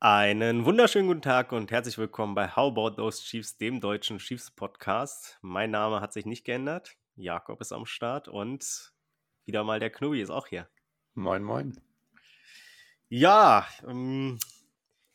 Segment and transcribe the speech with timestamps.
[0.00, 4.48] Einen wunderschönen guten Tag und herzlich willkommen bei How About Those Chiefs, dem deutschen Chiefs
[4.48, 5.40] Podcast.
[5.42, 6.94] Mein Name hat sich nicht geändert.
[7.16, 8.92] Jakob ist am Start und
[9.44, 10.68] wieder mal der Knubi ist auch hier.
[11.14, 11.80] Moin, moin.
[13.08, 14.38] Ja, ähm,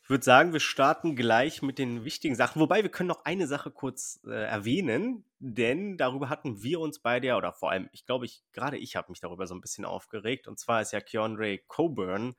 [0.02, 2.60] ich würde sagen, wir starten gleich mit den wichtigen Sachen.
[2.60, 7.28] Wobei wir können noch eine Sache kurz äh, erwähnen, denn darüber hatten wir uns beide
[7.28, 9.86] ja, oder vor allem, ich glaube, ich, gerade ich habe mich darüber so ein bisschen
[9.86, 10.46] aufgeregt.
[10.46, 12.36] Und zwar ist ja Keandre Coburn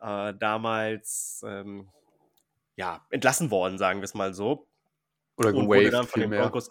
[0.00, 1.88] äh, damals ähm,
[2.76, 4.66] ja, entlassen worden, sagen wir es mal so.
[5.36, 6.70] Oder und wurde dann von den Broncos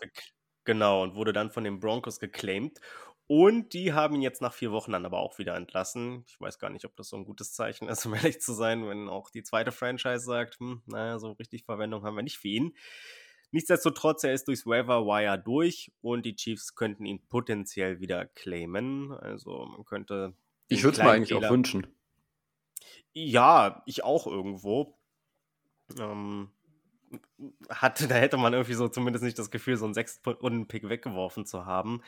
[0.63, 2.79] genau und wurde dann von den Broncos geclaimed.
[3.27, 6.23] Und die haben ihn jetzt nach vier Wochen dann aber auch wieder entlassen.
[6.27, 8.87] Ich weiß gar nicht, ob das so ein gutes Zeichen ist, um ehrlich zu sein,
[8.87, 12.47] wenn auch die zweite Franchise sagt, hm, naja, so richtig Verwendung haben wir nicht für
[12.47, 12.75] ihn.
[13.51, 19.11] Nichtsdestotrotz, er ist durchs Waiver Wire durch und die Chiefs könnten ihn potenziell wieder claimen.
[19.11, 20.33] Also man könnte.
[20.67, 21.87] Ich würde es mir eigentlich Fehler auch wünschen.
[23.13, 24.97] Ja, ich auch irgendwo.
[25.99, 26.51] Ähm,
[27.69, 30.87] hatte, da hätte man irgendwie so zumindest nicht das Gefühl, so einen sechs Runden Pick
[30.87, 32.01] weggeworfen zu haben.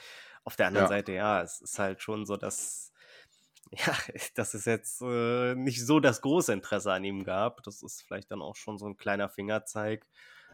[0.44, 0.90] Auf der anderen ja.
[0.90, 2.92] Seite, ja, es ist halt schon so, dass
[3.72, 3.96] ja,
[4.36, 7.64] dass es jetzt äh, nicht so das große Interesse an ihm gab.
[7.64, 10.06] Das ist vielleicht dann auch schon so ein kleiner Fingerzeig.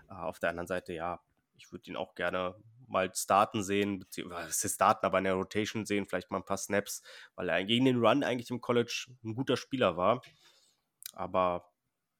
[0.09, 1.19] Äh, auf der anderen Seite, ja,
[1.57, 2.55] ich würde ihn auch gerne
[2.87, 7.01] mal starten sehen, beziehungsweise starten, aber in der Rotation sehen, vielleicht mal ein paar Snaps,
[7.35, 10.21] weil er gegen den Run eigentlich im College ein guter Spieler war.
[11.13, 11.71] Aber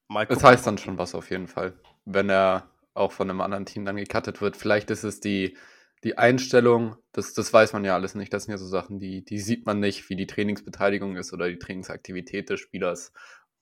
[0.07, 0.41] mal gucken.
[0.41, 3.85] Das heißt dann schon was auf jeden Fall, wenn er auch von einem anderen Team
[3.85, 4.57] dann gecuttet wird.
[4.57, 5.57] Vielleicht ist es die,
[6.03, 8.33] die Einstellung, das, das weiß man ja alles nicht.
[8.33, 11.47] Das sind ja so Sachen, die, die sieht man nicht, wie die Trainingsbeteiligung ist oder
[11.47, 13.13] die Trainingsaktivität des Spielers.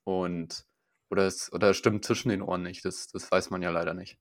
[0.03, 0.65] Und
[1.09, 2.83] oder es, oder es stimmt zwischen den Ohren nicht.
[2.85, 4.17] Das, das weiß man ja leider nicht.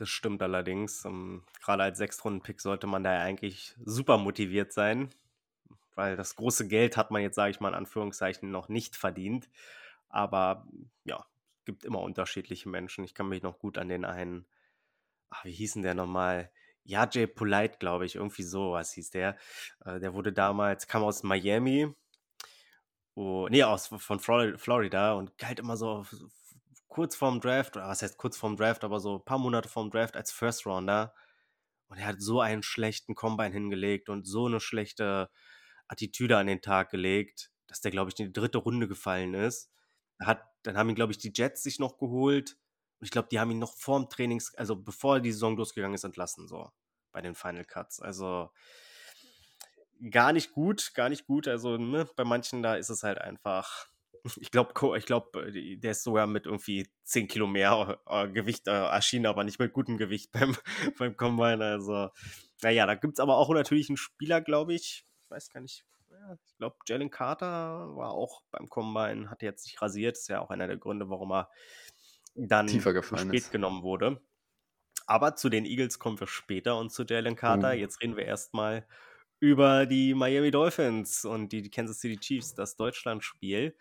[0.00, 1.04] Das stimmt allerdings.
[1.04, 5.10] Um, ähm, gerade als Sechstrunden-Pick sollte man da ja eigentlich super motiviert sein,
[5.94, 9.50] weil das große Geld hat man jetzt, sage ich mal in Anführungszeichen, noch nicht verdient.
[10.08, 10.66] Aber
[11.04, 11.26] ja,
[11.66, 13.04] gibt immer unterschiedliche Menschen.
[13.04, 14.46] Ich kann mich noch gut an den einen,
[15.28, 16.50] ach, wie hieß denn der nochmal?
[16.82, 19.36] Ja, Jay Polite, glaube ich, irgendwie sowas hieß der.
[19.84, 21.94] Äh, der wurde damals, kam aus Miami,
[23.16, 26.06] oh, nee, aus, von Florida und galt immer so
[26.90, 30.16] kurz vorm Draft, was heißt kurz vorm Draft, aber so ein paar Monate vorm Draft
[30.16, 31.14] als First Rounder.
[31.88, 35.30] Und er hat so einen schlechten Combine hingelegt und so eine schlechte
[35.88, 39.70] Attitüde an den Tag gelegt, dass der, glaube ich, in die dritte Runde gefallen ist.
[40.20, 42.58] Hat, dann haben ihn, glaube ich, die Jets sich noch geholt.
[42.98, 46.04] Und ich glaube, die haben ihn noch vorm Trainings, also bevor die Saison losgegangen ist,
[46.04, 46.70] entlassen, so
[47.12, 48.00] bei den Final Cuts.
[48.00, 48.50] Also
[50.10, 51.48] gar nicht gut, gar nicht gut.
[51.48, 53.89] Also ne, bei manchen da ist es halt einfach
[54.36, 58.66] ich glaube, ich glaub, äh, der ist sogar mit irgendwie 10 Kilo mehr äh, Gewicht
[58.68, 60.56] äh, erschienen, aber nicht mit gutem Gewicht beim,
[60.98, 61.64] beim Combine.
[61.64, 62.10] Also,
[62.62, 65.06] naja, da gibt es aber auch natürlich einen Spieler, glaube ich.
[65.24, 65.84] Ich weiß gar nicht.
[66.10, 70.16] Ja, ich glaube, Jalen Carter war auch beim Combine, hat jetzt nicht rasiert.
[70.16, 71.48] Das ist ja auch einer der Gründe, warum er
[72.34, 73.52] dann spät ist.
[73.52, 74.20] genommen wurde.
[75.06, 77.74] Aber zu den Eagles kommen wir später und zu Jalen Carter.
[77.74, 77.80] Mhm.
[77.80, 78.86] Jetzt reden wir erstmal
[79.40, 83.74] über die Miami Dolphins und die Kansas City Chiefs, das Deutschlandspiel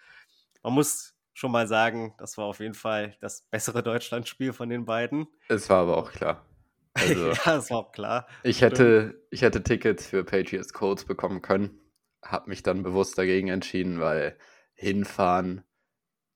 [0.64, 4.86] man muss schon mal sagen, das war auf jeden Fall das bessere Deutschlandspiel von den
[4.86, 5.28] beiden.
[5.48, 6.46] Es war aber auch klar.
[6.94, 8.28] Also, ja, es war auch klar.
[8.44, 11.80] Ich hätte, ich hätte Tickets für Patriots Colts bekommen können,
[12.24, 14.38] habe mich dann bewusst dagegen entschieden, weil
[14.74, 15.64] hinfahren,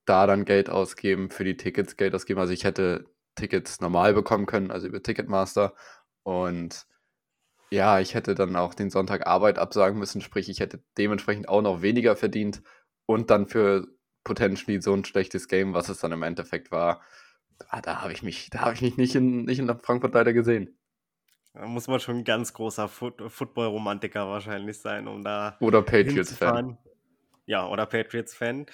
[0.05, 2.39] da dann Geld ausgeben, für die Tickets Geld ausgeben.
[2.39, 3.05] Also ich hätte
[3.35, 5.73] Tickets normal bekommen können, also über Ticketmaster.
[6.23, 6.85] Und
[7.71, 11.61] ja, ich hätte dann auch den Sonntag Arbeit absagen müssen, sprich, ich hätte dementsprechend auch
[11.61, 12.61] noch weniger verdient
[13.05, 13.87] und dann für
[14.23, 17.01] potentially so ein schlechtes Game, was es dann im Endeffekt war.
[17.59, 20.33] Da, da habe ich mich, da habe ich mich nicht in, nicht in Frankfurt leider
[20.33, 20.77] gesehen.
[21.53, 25.55] Da muss man schon ein ganz großer Foot Football-Romantiker wahrscheinlich sein, um da.
[25.59, 26.77] Oder Patriots-Fan.
[27.45, 28.65] Ja, oder Patriots-Fan.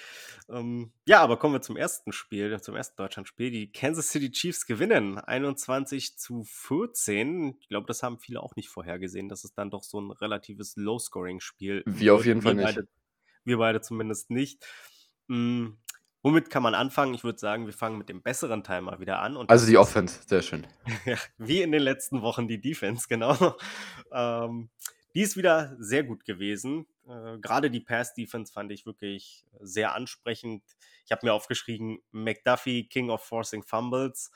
[0.48, 3.50] Ähm, ja, aber kommen wir zum ersten Spiel, zum ersten Deutschland-Spiel.
[3.50, 7.58] Die Kansas City Chiefs gewinnen 21 zu 14.
[7.60, 10.76] Ich glaube, das haben viele auch nicht vorhergesehen, dass es dann doch so ein relatives
[10.76, 12.64] Low-Scoring-Spiel Wir auf jeden Fall nicht.
[12.64, 12.88] Beide,
[13.44, 14.64] wir beide zumindest nicht.
[15.30, 15.78] Hm,
[16.22, 17.14] womit kann man anfangen?
[17.14, 19.36] Ich würde sagen, wir fangen mit dem besseren Timer wieder an.
[19.48, 20.66] also die Offense, sehr schön.
[21.38, 23.56] wie in den letzten Wochen die Defense, genau.
[24.12, 24.70] ähm,
[25.14, 26.86] die ist wieder sehr gut gewesen.
[27.08, 30.64] Äh, Gerade die Pass-Defense fand ich wirklich sehr ansprechend.
[31.04, 34.32] Ich habe mir aufgeschrieben, McDuffie, King of Forcing Fumbles.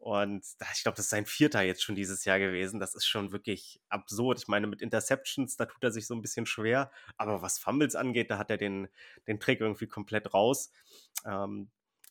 [0.00, 2.80] Und ich glaube, das ist sein vierter jetzt schon dieses Jahr gewesen.
[2.80, 4.38] Das ist schon wirklich absurd.
[4.38, 6.90] Ich meine, mit Interceptions, da tut er sich so ein bisschen schwer.
[7.18, 8.88] Aber was Fumbles angeht, da hat er den,
[9.26, 10.72] den Trick irgendwie komplett raus.
[11.26, 11.68] Ähm,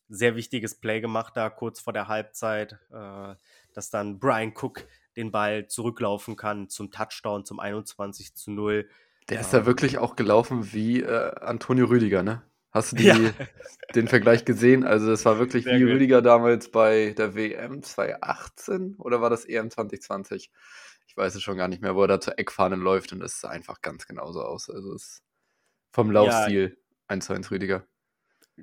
[0.07, 3.33] sehr wichtiges Play gemacht da kurz vor der Halbzeit, äh,
[3.73, 4.85] dass dann Brian Cook
[5.17, 8.87] den Ball zurücklaufen kann zum Touchdown, zum 21 zu 0.
[9.29, 12.43] Der ist da ähm, wirklich auch gelaufen wie äh, Antonio Rüdiger, ne?
[12.71, 13.15] Hast du die, ja.
[13.95, 14.83] den Vergleich gesehen?
[14.83, 15.93] Also es war wirklich Sehr wie gut.
[15.93, 20.51] Rüdiger damals bei der WM 2018 oder war das EM 2020?
[21.07, 23.39] Ich weiß es schon gar nicht mehr, wo er da zur Eckfahne läuft und es
[23.39, 24.69] sah einfach ganz genauso aus.
[24.69, 25.23] Also es ist
[25.91, 26.93] vom Laufstil ja.
[27.07, 27.87] 1 zu 1 Rüdiger.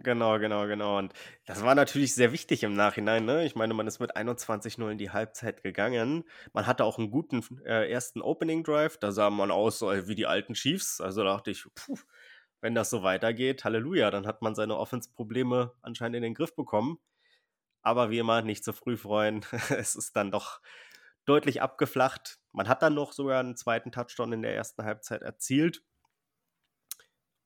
[0.03, 0.99] Genau, genau, genau.
[0.99, 1.13] Und
[1.47, 3.25] das war natürlich sehr wichtig im Nachhinein.
[3.25, 3.45] Ne?
[3.47, 6.25] Ich meine, man ist mit 21-0 in die Halbzeit gegangen.
[6.53, 8.99] Man hatte auch einen guten äh, ersten Opening Drive.
[8.99, 11.01] Da sah man aus äh, wie die alten Chiefs.
[11.01, 11.99] Also dachte ich, puh,
[12.67, 16.99] wenn das so weitergeht, Halleluja, dann hat man seine Offense-Probleme anscheinend in den Griff bekommen.
[17.81, 19.47] Aber wie immer, nicht zu früh freuen.
[19.71, 20.61] es ist dann doch
[21.27, 22.41] deutlich abgeflacht.
[22.51, 25.85] Man hat dann noch sogar einen zweiten Touchdown in der ersten Halbzeit erzielt.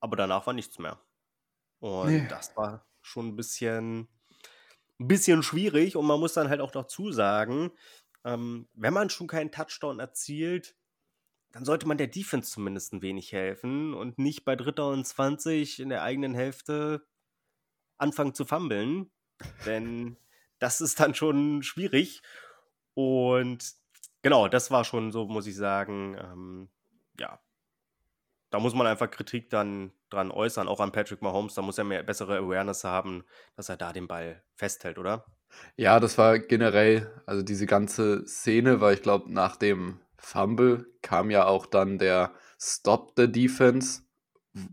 [0.00, 0.98] Aber danach war nichts mehr.
[1.80, 2.26] Und nee.
[2.26, 4.08] das war schon ein bisschen,
[4.98, 5.96] ein bisschen schwierig.
[5.96, 7.72] Und man muss dann halt auch dazu sagen,
[8.24, 10.78] ähm, wenn man schon keinen Touchdown erzielt,
[11.52, 15.80] dann sollte man der Defense zumindest ein wenig helfen und nicht bei Dritter und 20
[15.80, 17.06] in der eigenen Hälfte
[17.98, 19.10] anfangen zu fummeln.
[19.66, 20.16] Denn
[20.58, 22.22] das ist dann schon schwierig.
[22.94, 23.74] Und
[24.22, 26.68] genau, das war schon so, muss ich sagen, ähm,
[27.18, 27.40] ja,
[28.50, 31.54] da muss man einfach Kritik dann dran äußern, auch an Patrick Mahomes.
[31.54, 33.24] Da muss er mehr bessere Awareness haben,
[33.56, 35.24] dass er da den Ball festhält, oder?
[35.76, 41.30] Ja, das war generell, also diese ganze Szene, weil ich glaube, nach dem Fumble kam
[41.30, 44.02] ja auch dann der Stop the Defense,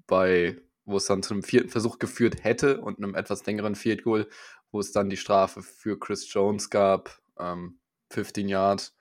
[0.08, 4.04] bei, wo es dann zu einem vierten Versuch geführt hätte und einem etwas längeren Field
[4.04, 4.28] Goal,
[4.72, 7.80] wo es dann die Strafe für Chris Jones gab, ähm,
[8.10, 8.96] 15 Yards.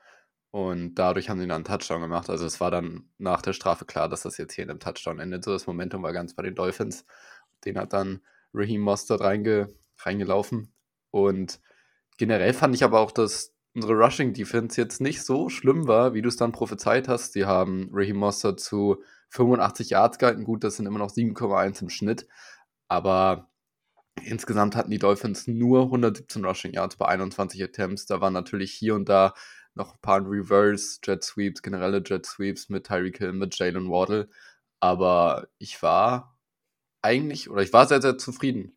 [0.50, 2.30] Und dadurch haben sie dann einen Touchdown gemacht.
[2.30, 5.18] Also es war dann nach der Strafe klar, dass das jetzt hier in einem Touchdown
[5.18, 5.44] endet.
[5.44, 7.04] So das Momentum war ganz bei den Dolphins.
[7.64, 8.20] Den hat dann
[8.54, 10.72] Raheem Mostert reinge, reingelaufen.
[11.10, 11.60] Und
[12.16, 16.22] generell fand ich aber auch, dass unsere Rushing Defense jetzt nicht so schlimm war, wie
[16.22, 17.34] du es dann prophezeit hast.
[17.34, 20.44] Die haben Raheem Mostert zu 85 Yards gehalten.
[20.44, 22.26] Gut, das sind immer noch 7,1 im Schnitt.
[22.88, 23.50] Aber
[24.24, 28.06] insgesamt hatten die Dolphins nur 117 Rushing Yards bei 21 Attempts.
[28.06, 29.34] Da waren natürlich hier und da
[29.74, 34.30] noch ein paar Reverse Jet Sweeps, generelle Jet Sweeps mit Tyreek Hill, mit Jalen Waddle.
[34.80, 36.38] Aber ich war
[37.02, 38.74] eigentlich, oder ich war sehr, sehr zufrieden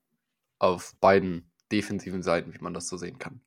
[0.57, 3.39] auf beiden defensiven Seiten, wie man das so sehen kann.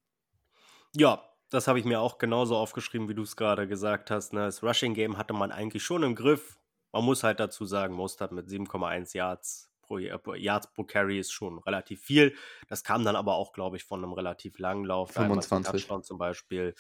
[0.95, 1.23] Ja,
[1.53, 4.33] das habe ich mir auch genauso aufgeschrieben, wie du es gerade gesagt hast.
[4.33, 4.41] Ne?
[4.41, 6.59] Das Rushing Game hatte man eigentlich schon im Griff.
[6.93, 11.59] Man muss halt dazu sagen, Mostert mit 7,1 Yards pro, Yards pro Carry ist schon
[11.59, 12.35] relativ viel.
[12.69, 15.13] Das kam dann aber auch, glaube ich, von einem relativ langen Lauf.
[15.13, 15.87] 25.
[16.03, 16.75] zum Beispiel.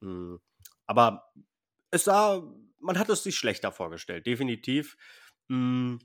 [0.00, 0.40] Hm.
[0.86, 1.32] Aber
[1.90, 2.42] es sah,
[2.78, 4.96] man hat es sich schlechter vorgestellt, definitiv.
[5.48, 5.98] Hm.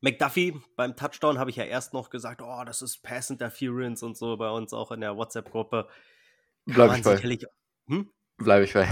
[0.00, 4.16] McDuffie beim Touchdown habe ich ja erst noch gesagt, oh, das ist Pass Interference und
[4.16, 5.88] so bei uns auch in der WhatsApp-Gruppe.
[6.66, 7.38] Bleibe ich bei.
[7.88, 8.10] Hm?
[8.36, 8.88] Bleibe ich bei.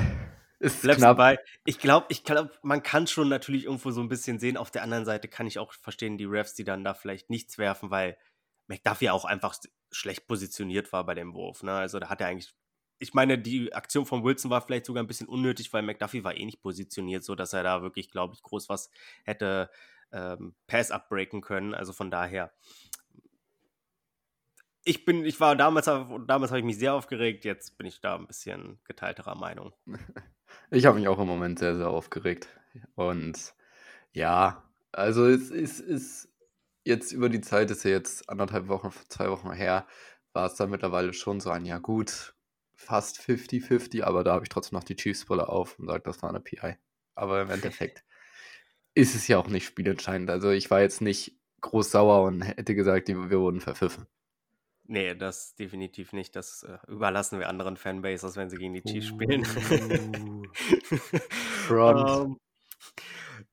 [0.61, 1.17] Ist Bleibst knapp.
[1.17, 1.39] Bei.
[1.65, 4.57] Ich glaube, ich glaub, man kann schon natürlich irgendwo so ein bisschen sehen.
[4.57, 7.59] Auf der anderen Seite kann ich auch verstehen, die Refs, die dann da vielleicht nichts
[7.59, 8.17] werfen, weil
[8.69, 9.57] McDuffie auch einfach
[9.91, 11.63] schlecht positioniert war bei dem Wurf.
[11.63, 11.73] Ne?
[11.73, 12.55] Also da hat er eigentlich
[12.99, 16.37] ich meine, die Aktion von Wilson war vielleicht sogar ein bisschen unnötig, weil McDuffie war
[16.37, 18.91] eh nicht positioniert, so dass er da wirklich, glaube ich, groß was
[19.25, 19.69] hätte
[20.13, 21.75] ähm, Pass abbreaken können.
[21.75, 22.53] Also von daher.
[24.85, 28.17] Ich bin, ich war damals, damals habe ich mich sehr aufgeregt, jetzt bin ich da
[28.17, 29.73] ein bisschen geteilterer Meinung.
[30.71, 32.49] Ich habe mich auch im Moment sehr, sehr aufgeregt.
[32.95, 33.55] Und
[34.13, 36.29] ja, also es ist, ist
[36.85, 39.87] jetzt über die Zeit, ist ja jetzt anderthalb Wochen, zwei Wochen her,
[40.33, 42.35] war es dann mittlerweile schon so ein, ja gut,
[42.75, 46.31] fast 50-50, aber da habe ich trotzdem noch die Chiefs-Brille auf und sage, das war
[46.31, 46.77] eine PI.
[47.15, 48.05] Aber im Endeffekt
[48.95, 50.31] ist es ja auch nicht spielentscheidend.
[50.31, 54.07] Also ich war jetzt nicht groß sauer und hätte gesagt, wir wurden verpfiffen.
[54.87, 56.37] Nee, das definitiv nicht.
[56.37, 59.45] Das äh, überlassen wir anderen Fanbases, wenn sie gegen die Chiefs uh, spielen.
[61.67, 62.11] Front.
[62.11, 62.41] um, ähm,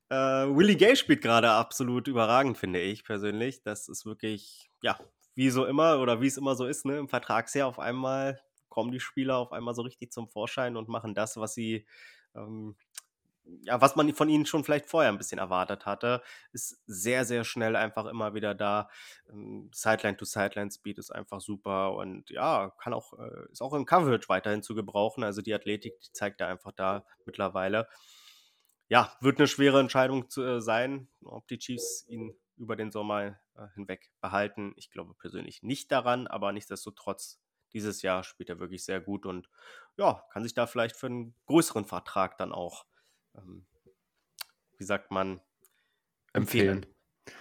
[0.10, 3.64] äh, Willie Gay spielt gerade absolut überragend, finde ich persönlich.
[3.64, 5.00] Das ist wirklich, ja,
[5.36, 8.92] wie so immer oder wie es immer so ist, ne, im Vertragsjahr auf einmal kommen
[8.92, 11.86] die Spieler auf einmal so richtig zum Vorschein und machen das, was sie,
[12.36, 12.76] ähm,
[13.64, 16.22] ja, was man von ihnen schon vielleicht vorher ein bisschen erwartet hatte,
[16.52, 18.90] ist sehr, sehr schnell einfach immer wieder da.
[19.30, 24.64] Ähm, Sideline-to-Sideline-Speed ist einfach super und ja, kann auch, äh, ist auch im Coverage weiterhin
[24.64, 25.24] zu gebrauchen.
[25.24, 27.88] Also die Athletik, die zeigt er einfach da mittlerweile.
[28.90, 33.40] Ja, wird eine schwere Entscheidung zu, äh, sein, ob die Chiefs ihn über den Sommer
[33.56, 34.74] äh, hinweg behalten.
[34.76, 37.42] Ich glaube persönlich nicht daran, aber nichtsdestotrotz
[37.74, 39.50] dieses Jahr spielt er wirklich sehr gut und
[39.98, 42.86] ja, kann sich da vielleicht für einen größeren Vertrag dann auch,
[43.36, 43.66] ähm,
[44.78, 45.42] wie sagt man,
[46.34, 46.84] empfehlen.
[46.84, 46.96] empfehlen.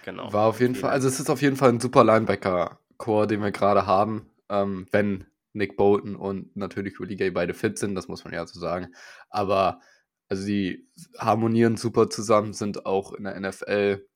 [0.05, 0.31] Genau.
[0.31, 3.51] War auf jeden Fall, also es ist auf jeden Fall ein super Linebacker-Core, den wir
[3.51, 8.23] gerade haben, ähm, wenn Nick Bolton und natürlich Willie Gay beide fit sind, das muss
[8.23, 8.93] man ja so sagen.
[9.29, 9.81] Aber
[10.29, 14.07] also die harmonieren super zusammen, sind auch in der NFL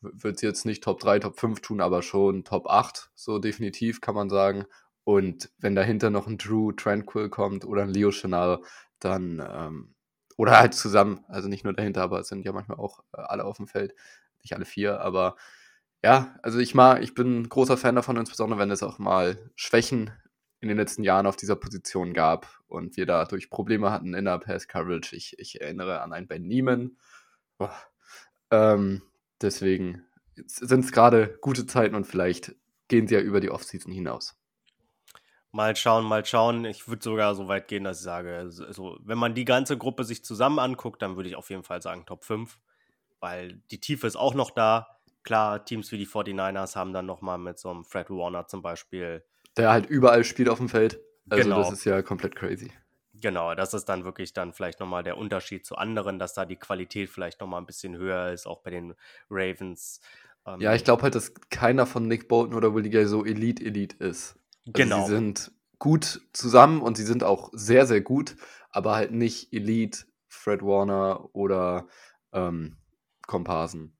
[0.00, 4.00] würde sie jetzt nicht Top 3, Top 5 tun, aber schon Top 8, so definitiv
[4.00, 4.64] kann man sagen.
[5.04, 8.58] Und wenn dahinter noch ein Drew Tranquil kommt oder ein Leo Chanel,
[8.98, 9.94] dann, ähm,
[10.36, 13.44] oder halt zusammen, also nicht nur dahinter, aber es sind ja manchmal auch äh, alle
[13.44, 13.94] auf dem Feld,
[14.42, 15.36] nicht alle vier, aber
[16.04, 20.12] ja, also ich mag, ich bin großer Fan davon, insbesondere wenn es auch mal Schwächen
[20.60, 24.38] in den letzten Jahren auf dieser Position gab und wir dadurch Probleme hatten in der
[24.38, 25.14] Pass Coverage.
[25.14, 26.96] Ich, ich erinnere an einen Ben Neiman.
[27.58, 27.68] Oh.
[28.50, 29.02] Ähm,
[29.40, 30.04] deswegen
[30.46, 32.54] sind es gerade gute Zeiten und vielleicht
[32.88, 34.36] gehen sie ja über die Offseason hinaus.
[35.56, 36.64] Mal schauen, mal schauen.
[36.64, 40.04] Ich würde sogar so weit gehen, dass ich sage, also, wenn man die ganze Gruppe
[40.04, 42.58] sich zusammen anguckt, dann würde ich auf jeden Fall sagen Top 5,
[43.20, 44.98] weil die Tiefe ist auch noch da.
[45.22, 49.24] Klar, Teams wie die 49ers haben dann nochmal mit so einem Fred Warner zum Beispiel
[49.56, 51.00] der halt überall spielt auf dem Feld.
[51.28, 51.58] Also genau.
[51.58, 52.70] das ist ja komplett crazy.
[53.14, 56.56] Genau, das ist dann wirklich dann vielleicht nochmal der Unterschied zu anderen, dass da die
[56.56, 58.94] Qualität vielleicht nochmal ein bisschen höher ist, auch bei den
[59.30, 60.00] Ravens.
[60.46, 63.96] Ähm, ja, ich glaube halt, dass keiner von Nick Bolton oder Willie Gay so Elite-Elite
[64.04, 64.36] ist.
[64.66, 65.06] Also genau.
[65.06, 68.36] Sie sind gut zusammen und sie sind auch sehr, sehr gut,
[68.70, 71.88] aber halt nicht Elite, Fred Warner oder
[72.32, 72.76] ähm,
[73.26, 73.96] Komparsen.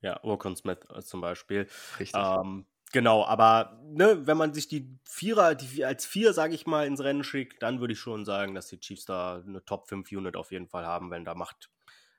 [0.00, 1.68] Ja, Orkon Smith äh, zum Beispiel.
[1.98, 2.20] Richtig.
[2.20, 6.86] Ähm, Genau, aber ne, wenn man sich die Vierer, die als Vier, sage ich mal,
[6.86, 10.10] ins Rennen schickt, dann würde ich schon sagen, dass die Chiefs da eine Top 5
[10.10, 11.70] Unit auf jeden Fall haben, wenn da macht,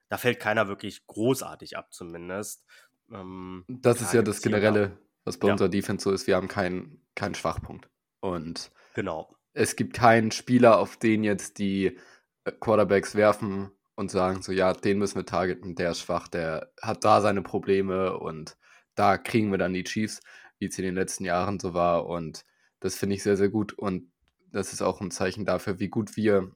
[0.08, 2.64] da fällt keiner wirklich großartig ab, zumindest.
[3.12, 5.54] Ähm, das ist ja das Generelle, was bei ja.
[5.54, 6.28] unserer Defense so ist.
[6.28, 7.90] Wir haben keinen keinen Schwachpunkt.
[8.20, 9.36] Und genau.
[9.54, 11.98] es gibt keinen Spieler, auf den jetzt die
[12.46, 16.72] äh, Quarterbacks werfen und sagen so, ja, den müssen wir targeten, der ist schwach, der
[16.82, 18.58] hat da seine Probleme und
[18.96, 20.22] da kriegen wir dann die Chiefs
[20.62, 22.06] wie es in den letzten Jahren so war.
[22.06, 22.46] Und
[22.80, 23.74] das finde ich sehr, sehr gut.
[23.74, 24.12] Und
[24.52, 26.52] das ist auch ein Zeichen dafür, wie gut wir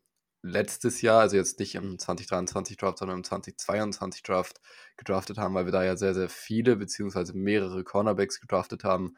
[0.46, 4.62] letztes Jahr, also jetzt nicht im 2023 Draft, sondern im 2022 Draft
[4.96, 9.16] gedraftet haben, weil wir da ja sehr, sehr viele beziehungsweise mehrere Cornerbacks gedraftet haben,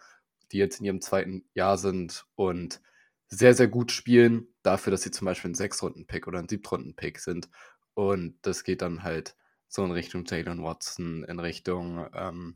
[0.52, 2.82] die jetzt in ihrem zweiten Jahr sind und
[3.28, 7.50] sehr, sehr gut spielen, dafür, dass sie zum Beispiel ein Sechs-Runden-Pick oder ein Siebtrunden-Pick sind.
[7.94, 9.36] Und das geht dann halt
[9.68, 12.56] so in Richtung Jalen Watson, in Richtung ähm,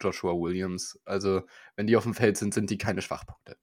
[0.00, 1.00] Joshua Williams.
[1.04, 1.42] Also,
[1.74, 3.56] wenn die auf dem Feld sind, sind die keine Schwachpunkte.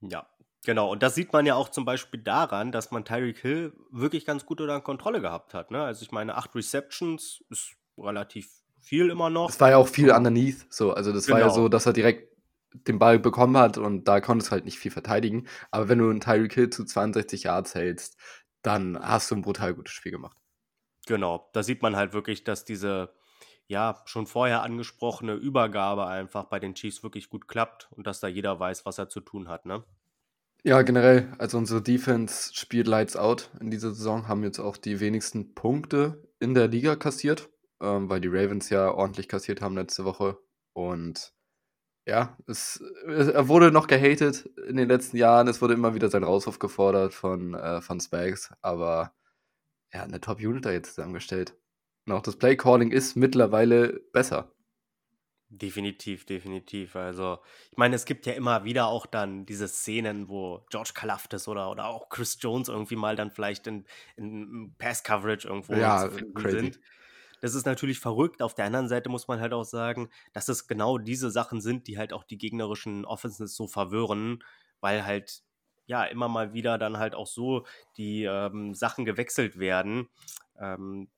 [0.00, 0.28] Ja,
[0.64, 0.90] genau.
[0.90, 4.46] Und das sieht man ja auch zum Beispiel daran, dass man Tyreek Hill wirklich ganz
[4.46, 5.70] gut unter Kontrolle gehabt hat.
[5.70, 5.82] Ne?
[5.82, 9.50] Also, ich meine, acht Receptions ist relativ viel immer noch.
[9.50, 10.66] Es war ja auch viel underneath.
[10.70, 10.92] So.
[10.92, 11.34] Also, das genau.
[11.34, 11.62] war ja genau.
[11.62, 12.34] so, dass er direkt
[12.72, 15.46] den Ball bekommen hat und da konntest du halt nicht viel verteidigen.
[15.70, 18.18] Aber wenn du einen Tyreek Hill zu 62 Yards hältst,
[18.62, 20.36] dann hast du ein brutal gutes Spiel gemacht.
[21.06, 23.14] Genau, da sieht man halt wirklich, dass diese
[23.66, 28.28] ja, schon vorher angesprochene Übergabe einfach bei den Chiefs wirklich gut klappt und dass da
[28.28, 29.84] jeder weiß, was er zu tun hat, ne?
[30.66, 34.98] Ja, generell, also unsere Defense spielt Lights Out in dieser Saison, haben jetzt auch die
[34.98, 37.50] wenigsten Punkte in der Liga kassiert,
[37.82, 40.38] ähm, weil die Ravens ja ordentlich kassiert haben letzte Woche.
[40.72, 41.34] Und
[42.06, 45.48] ja, es, er wurde noch gehatet in den letzten Jahren.
[45.48, 49.14] Es wurde immer wieder sein Rauswurf gefordert von, äh, von Spags, aber
[49.90, 51.54] er hat eine Top-Unit da jetzt zusammengestellt.
[52.06, 54.53] Und auch das Playcalling ist mittlerweile besser.
[55.56, 56.96] Definitiv, definitiv.
[56.96, 57.38] Also,
[57.70, 61.70] ich meine, es gibt ja immer wieder auch dann diese Szenen, wo George Kalafdis oder,
[61.70, 63.84] oder auch Chris Jones irgendwie mal dann vielleicht in,
[64.16, 66.58] in Pass-Coverage irgendwo ja, crazy.
[66.58, 66.80] sind.
[67.40, 68.42] Das ist natürlich verrückt.
[68.42, 71.86] Auf der anderen Seite muss man halt auch sagen, dass es genau diese Sachen sind,
[71.86, 74.42] die halt auch die gegnerischen Offenses so verwirren,
[74.80, 75.42] weil halt
[75.86, 77.64] ja immer mal wieder dann halt auch so
[77.96, 80.08] die ähm, Sachen gewechselt werden.
[80.58, 81.08] Ähm,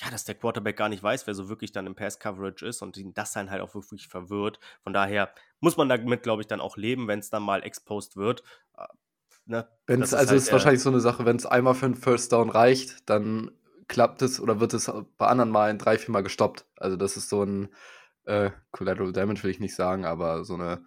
[0.00, 2.96] ja, dass der Quarterback gar nicht weiß, wer so wirklich dann im Pass-Coverage ist und
[2.96, 4.60] ihn das dann halt auch wirklich verwirrt.
[4.82, 8.16] Von daher muss man damit, glaube ich, dann auch leben, wenn es dann mal exposed
[8.16, 8.44] wird.
[8.76, 8.86] Äh,
[9.46, 9.68] ne?
[9.86, 12.48] Wenn's, also halt, ist wahrscheinlich so eine Sache, wenn es einmal für einen First Down
[12.48, 13.50] reicht, dann
[13.88, 16.66] klappt es oder wird es bei anderen Malen drei, vier Mal gestoppt.
[16.76, 17.68] Also das ist so ein
[18.24, 20.84] äh, Collateral Damage, will ich nicht sagen, aber so eine,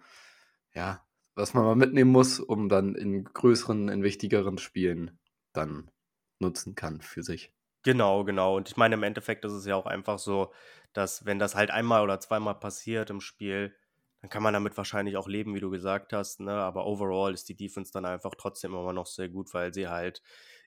[0.72, 1.04] ja,
[1.34, 5.18] was man mal mitnehmen muss, um dann in größeren, in wichtigeren Spielen
[5.52, 5.90] dann
[6.38, 7.52] nutzen kann für sich.
[7.82, 8.56] Genau, genau.
[8.56, 10.52] Und ich meine, im Endeffekt ist es ja auch einfach so,
[10.92, 13.74] dass wenn das halt einmal oder zweimal passiert im Spiel,
[14.20, 16.40] dann kann man damit wahrscheinlich auch leben, wie du gesagt hast.
[16.40, 16.52] Ne?
[16.52, 20.22] Aber overall ist die Defense dann einfach trotzdem immer noch sehr gut, weil sie halt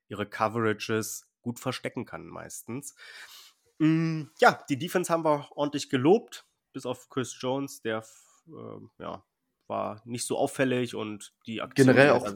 [0.08, 2.96] ihre Coverages gut verstecken kann meistens.
[3.78, 8.06] Mm, ja, die Defense haben wir ordentlich gelobt, bis auf Chris Jones, der
[8.48, 9.24] äh, ja,
[9.68, 12.28] war nicht so auffällig und die Aktion Generell auch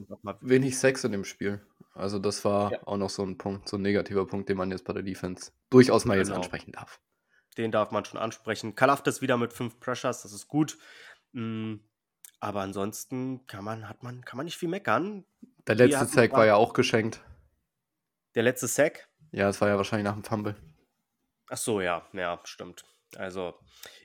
[0.41, 1.61] wenig Sex in dem Spiel.
[1.93, 2.79] Also das war ja.
[2.85, 5.51] auch noch so ein Punkt, so ein negativer Punkt, den man jetzt bei der Defense
[5.69, 6.27] durchaus mal genau.
[6.27, 6.99] jetzt ansprechen darf.
[7.57, 8.75] Den darf man schon ansprechen.
[8.75, 10.77] Kalafdis wieder mit fünf Pressures, das ist gut.
[11.33, 11.83] Mhm.
[12.39, 15.25] Aber ansonsten kann man, hat man, kann man nicht viel meckern.
[15.67, 17.21] Der letzte Sack war ja auch geschenkt.
[18.35, 19.09] Der letzte Sack?
[19.31, 20.55] Ja, es war ja wahrscheinlich nach dem Fumble.
[21.49, 22.85] Ach so, ja, ja, stimmt.
[23.15, 23.55] Also,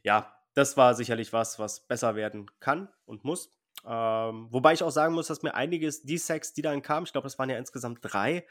[0.03, 3.51] ja, das war sicherlich was, was besser werden kann und muss.
[3.87, 7.13] Ähm, wobei ich auch sagen muss, dass mir einiges, die Sacks, die dann kamen, ich
[7.13, 8.47] glaube, das waren ja insgesamt drei,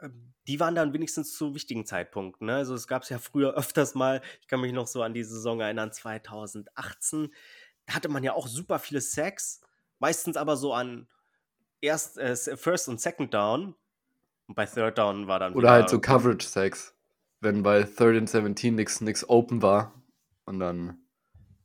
[0.00, 2.46] ähm, die waren dann wenigstens zu wichtigen Zeitpunkten.
[2.46, 2.56] Ne?
[2.56, 5.24] Also es gab es ja früher öfters mal, ich kann mich noch so an die
[5.24, 7.32] Saison erinnern, 2018,
[7.86, 9.60] da hatte man ja auch super viele Sacks,
[9.98, 11.08] meistens aber so an
[11.80, 13.74] erst, äh, First und Second Down.
[14.46, 15.54] Und bei Third Down war dann.
[15.54, 16.94] Oder halt so Coverage Sacks,
[17.40, 19.92] wenn bei Third and 17 nichts open war
[20.44, 20.98] und dann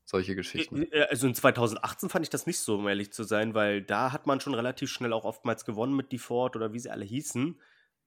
[0.07, 0.87] solche Geschichten.
[1.09, 4.25] Also in 2018 fand ich das nicht so, um ehrlich zu sein, weil da hat
[4.25, 7.59] man schon relativ schnell auch oftmals gewonnen mit Default oder wie sie alle hießen.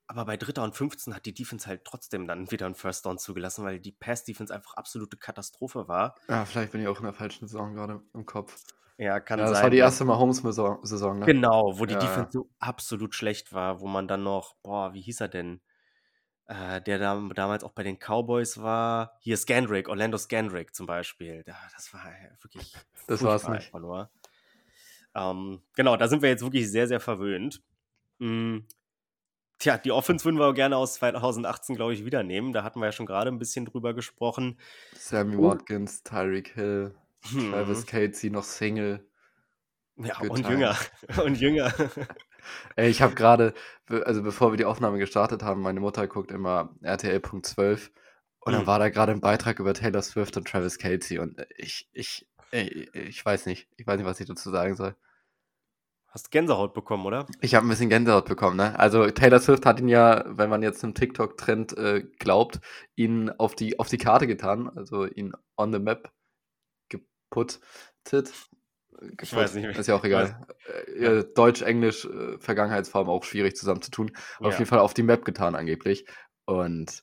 [0.07, 3.19] Aber bei Dritter und 15 hat die Defense halt trotzdem dann wieder einen First Down
[3.19, 6.16] zugelassen, weil die Pass-Defense einfach absolute Katastrophe war.
[6.28, 8.57] Ja, vielleicht bin ich auch in der falschen Saison gerade im Kopf.
[8.99, 9.54] Ja, kann ja, das sein.
[9.54, 11.26] Das war die erste Mahomes-Saison, ne?
[11.26, 12.00] Genau, wo die ja.
[12.00, 15.61] Defense so absolut schlecht war, wo man dann noch, boah, wie hieß er denn?
[16.50, 19.16] Äh, der da, damals auch bei den Cowboys war.
[19.21, 21.45] Hier Scandrick, Orlando Scandrick zum Beispiel.
[21.47, 22.02] Ja, das war
[22.42, 22.75] wirklich.
[23.07, 23.75] Das war es nicht.
[23.75, 24.09] Nur.
[25.16, 27.61] Ähm, genau, da sind wir jetzt wirklich sehr, sehr verwöhnt.
[28.19, 28.66] Mhm.
[29.59, 32.52] Tja, die Offense würden wir gerne aus 2018, glaube ich, wieder nehmen.
[32.52, 34.59] Da hatten wir ja schon gerade ein bisschen drüber gesprochen.
[34.95, 35.50] Sammy oh.
[35.50, 36.95] Watkins, Tyreek Hill,
[37.30, 37.50] hm.
[37.50, 39.04] Travis Casey noch Single.
[39.97, 40.50] Ja, Good und time.
[40.50, 40.76] jünger.
[41.25, 41.75] und jünger.
[42.77, 43.55] Ey, ich habe gerade,
[43.89, 47.91] also bevor wir die Aufnahme gestartet haben, meine Mutter guckt immer RTL.12
[48.41, 48.67] und dann hm.
[48.67, 52.89] war da gerade ein Beitrag über Taylor Swift und Travis Casey und ich, ich, ey,
[52.95, 54.97] ich weiß nicht, ich weiß nicht, was ich dazu sagen soll.
[56.11, 57.27] Hast Gänsehaut bekommen, oder?
[57.41, 58.77] Ich habe ein bisschen Gänsehaut bekommen, ne?
[58.77, 62.59] Also Taylor Swift hat ihn ja, wenn man jetzt im TikTok-Trend äh, glaubt,
[62.97, 66.11] ihn auf die, auf die Karte getan, also ihn on the map
[66.89, 67.61] geputtet.
[69.21, 69.76] Ich weiß nicht mehr.
[69.76, 70.47] Ist ja auch egal.
[70.66, 71.23] Äh, ja.
[71.23, 74.12] Deutsch, Englisch, äh, Vergangenheitsform auch schwierig zusammenzutun.
[74.40, 74.49] Ja.
[74.49, 76.07] Auf jeden Fall auf die Map getan angeblich.
[76.45, 77.02] Und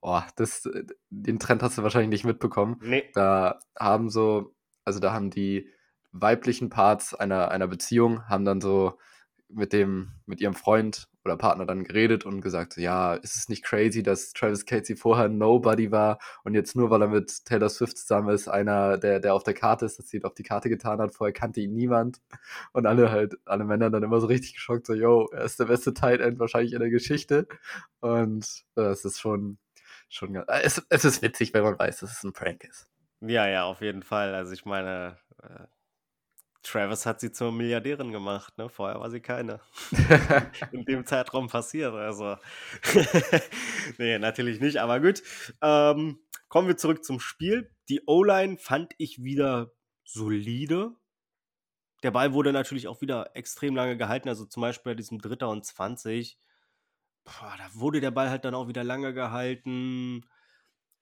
[0.00, 2.78] oh, das, äh, den Trend hast du wahrscheinlich nicht mitbekommen.
[2.82, 3.10] Nee.
[3.14, 5.68] Da haben so, also da haben die
[6.12, 8.98] weiblichen Parts einer, einer Beziehung haben dann so
[9.48, 13.64] mit dem, mit ihrem Freund oder Partner dann geredet und gesagt, ja, ist es nicht
[13.64, 17.96] crazy, dass Travis Casey vorher Nobody war und jetzt nur, weil er mit Taylor Swift
[17.98, 20.68] zusammen ist, einer, der, der auf der Karte ist, dass sie ihn auf die Karte
[20.68, 22.20] getan hat, vorher kannte ihn niemand.
[22.72, 25.66] Und alle halt, alle Männer dann immer so richtig geschockt, so, yo, er ist der
[25.66, 27.46] beste Tight End wahrscheinlich in der Geschichte.
[28.00, 29.58] Und das ist schon,
[30.08, 32.88] schon, es, es ist witzig, wenn man weiß, dass es ein Prank ist.
[33.20, 35.66] Ja, ja, auf jeden Fall, also ich meine, äh
[36.62, 38.68] Travis hat sie zur Milliardärin gemacht, ne?
[38.68, 39.60] Vorher war sie keine.
[40.72, 42.36] In dem Zeitraum passiert, also.
[43.98, 45.22] nee, natürlich nicht, aber gut.
[45.60, 47.70] Ähm, kommen wir zurück zum Spiel.
[47.88, 49.72] Die O-Line fand ich wieder
[50.04, 50.92] solide.
[52.02, 55.48] Der Ball wurde natürlich auch wieder extrem lange gehalten, also zum Beispiel bei diesem Dritter
[55.48, 56.38] und 20.
[57.24, 60.26] Boah, da wurde der Ball halt dann auch wieder lange gehalten.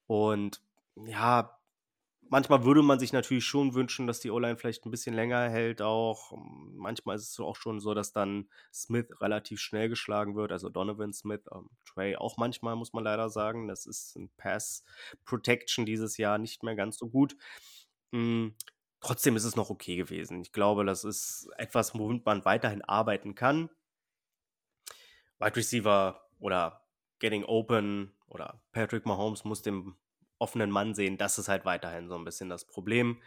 [0.06, 0.62] Und
[0.96, 1.59] ja,
[2.30, 5.82] manchmal würde man sich natürlich schon wünschen, dass die O-Line vielleicht ein bisschen länger hält
[5.82, 6.32] auch.
[6.72, 11.12] Manchmal ist es auch schon so, dass dann Smith relativ schnell geschlagen wird, also Donovan
[11.12, 13.68] Smith, ähm, Trey auch manchmal, muss man leider sagen.
[13.68, 14.84] Das ist ein Pass
[15.24, 17.36] Protection dieses Jahr nicht mehr ganz so gut.
[18.12, 18.54] Mhm.
[19.00, 20.42] Trotzdem ist es noch okay gewesen.
[20.42, 23.70] Ich glaube, das ist etwas, womit man weiterhin arbeiten kann.
[25.38, 26.86] Wide Receiver oder
[27.18, 29.96] Getting Open oder Patrick Mahomes muss dem
[30.40, 31.18] offenen Mann sehen.
[31.18, 33.20] Das ist halt weiterhin so ein bisschen das Problem.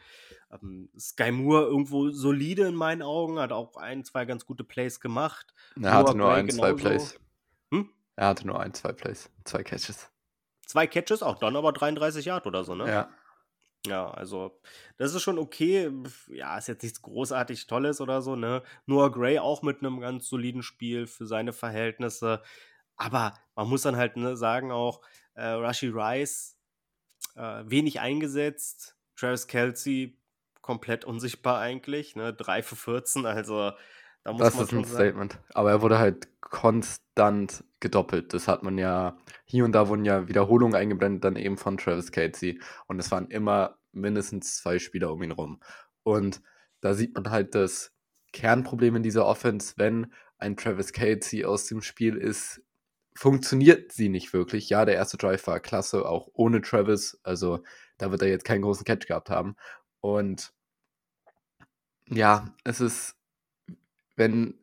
[0.52, 4.99] Ähm, Sky Moore irgendwo solide in meinen Augen, hat auch ein, zwei ganz gute Plays
[4.99, 5.54] gemacht.
[5.82, 7.19] Er hatte nur ein, zwei Plays.
[7.71, 7.89] Hm?
[8.15, 10.10] Er hatte nur ein, zwei Plays, zwei Catches.
[10.65, 12.88] Zwei Catches, auch dann aber 33 Yard oder so, ne?
[12.88, 13.10] Ja.
[13.86, 14.62] Ja, also
[14.95, 15.91] das ist schon okay.
[16.30, 18.63] Ja, ist jetzt nichts großartig Tolles oder so, ne?
[18.86, 22.41] Noah Gray auch mit einem ganz soliden Spiel für seine Verhältnisse.
[22.95, 25.02] Aber man muss dann halt ne, sagen auch,
[25.34, 26.58] äh, Rashi Rice
[27.36, 28.96] äh, wenig eingesetzt.
[29.16, 30.20] Travis Kelsey
[30.62, 32.34] komplett unsichtbar eigentlich, ne?
[32.34, 33.72] 3 für 14, also
[34.24, 34.96] da muss das man ist ein sagen.
[34.96, 35.40] Statement.
[35.54, 38.34] Aber er wurde halt konstant gedoppelt.
[38.34, 42.12] Das hat man ja, hier und da wurden ja Wiederholungen eingeblendet, dann eben von Travis
[42.12, 42.62] Kelsey.
[42.88, 45.60] Und es waren immer mindestens zwei Spieler um ihn rum.
[46.04, 46.42] Und
[46.80, 47.94] da sieht man halt das
[48.32, 52.62] Kernproblem in dieser Offense, wenn ein Travis Kelsey aus dem Spiel ist,
[53.15, 54.69] funktioniert sie nicht wirklich.
[54.69, 57.19] Ja, der erste Drive war klasse, auch ohne Travis.
[57.23, 57.63] Also
[57.97, 59.56] da wird er jetzt keinen großen Catch gehabt haben.
[60.02, 60.54] Und
[62.10, 63.15] ja, es ist,
[64.15, 64.56] wenn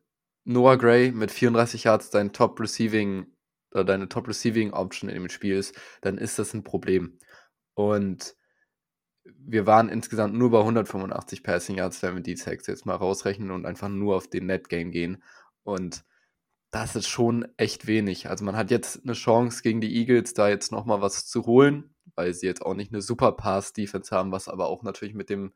[0.43, 3.27] Noah Gray mit 34 Yards dein Top Receiving
[3.71, 7.17] oder deine Top Receiving Option in dem Spiel ist, dann ist das ein Problem.
[7.73, 8.35] Und
[9.23, 13.51] wir waren insgesamt nur bei 185 Passing Yards, wenn wir die Sacks jetzt mal rausrechnen
[13.51, 15.23] und einfach nur auf den Net Game gehen.
[15.63, 16.03] Und
[16.71, 18.29] das ist schon echt wenig.
[18.29, 21.93] Also man hat jetzt eine Chance gegen die Eagles, da jetzt nochmal was zu holen,
[22.15, 25.53] weil sie jetzt auch nicht eine super Pass-Defense haben, was aber auch natürlich mit dem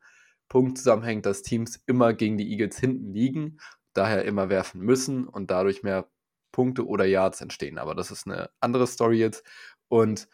[0.48, 3.58] Punkt zusammenhängt, dass Teams immer gegen die Eagles hinten liegen,
[3.94, 6.06] daher immer werfen müssen und dadurch mehr
[6.52, 7.78] Punkte oder Yards entstehen.
[7.78, 9.42] Aber das ist eine andere Story jetzt.
[9.88, 10.28] Und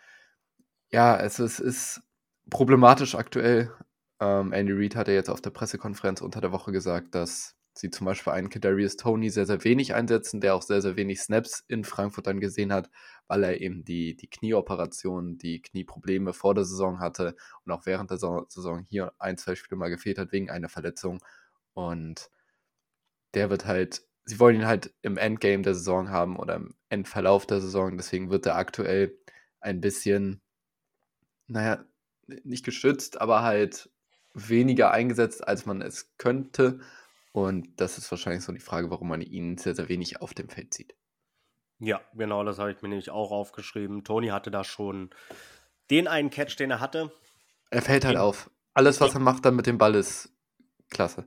[0.90, 2.03] ja, es ist, ist
[2.51, 3.73] problematisch aktuell.
[4.21, 8.05] Ähm, Andy Reid hatte jetzt auf der Pressekonferenz unter der Woche gesagt, dass sie zum
[8.07, 11.85] Beispiel einen Kadarius Tony sehr, sehr wenig einsetzen, der auch sehr, sehr wenig Snaps in
[11.85, 12.91] Frankfurt dann gesehen hat,
[13.29, 18.11] weil er eben die, die Knieoperation, die Knieprobleme vor der Saison hatte und auch während
[18.11, 21.21] der Saison hier ein, zwei Spiele mal gefehlt hat wegen einer Verletzung.
[21.73, 22.31] Und
[23.35, 27.47] der wird halt, sie wollen ihn halt im Endgame der Saison haben oder im Endverlauf
[27.47, 29.19] der Saison, deswegen wird er aktuell
[29.61, 30.43] ein bisschen,
[31.47, 31.85] naja,
[32.45, 33.91] nicht geschützt, aber halt
[34.35, 36.81] weniger eingesetzt, als man es könnte.
[37.33, 40.49] Und das ist wahrscheinlich so die Frage, warum man ihn sehr, sehr wenig auf dem
[40.49, 40.95] Feld sieht.
[41.79, 44.05] Ja, genau, das habe ich mir nämlich auch aufgeschrieben.
[44.05, 45.11] Tony hatte da schon
[45.90, 47.11] den einen Catch, den er hatte.
[47.71, 48.51] Er fällt halt den, auf.
[48.75, 49.18] Alles, was ja.
[49.18, 50.31] er macht dann mit dem Ball, ist
[50.90, 51.27] klasse.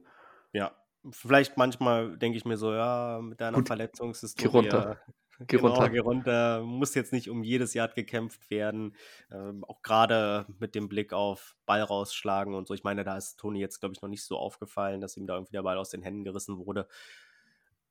[0.53, 0.75] Ja,
[1.11, 4.49] vielleicht manchmal denke ich mir so, ja, mit deiner Gut, Verletzungshistorie.
[4.49, 5.01] Geh runter.
[5.39, 6.61] Geh genau, runter.
[6.61, 8.95] Muss jetzt nicht um jedes Jahr gekämpft werden.
[9.31, 12.73] Ähm, auch gerade mit dem Blick auf Ball rausschlagen und so.
[12.73, 15.35] Ich meine, da ist Toni jetzt, glaube ich, noch nicht so aufgefallen, dass ihm da
[15.35, 16.87] irgendwie der Ball aus den Händen gerissen wurde.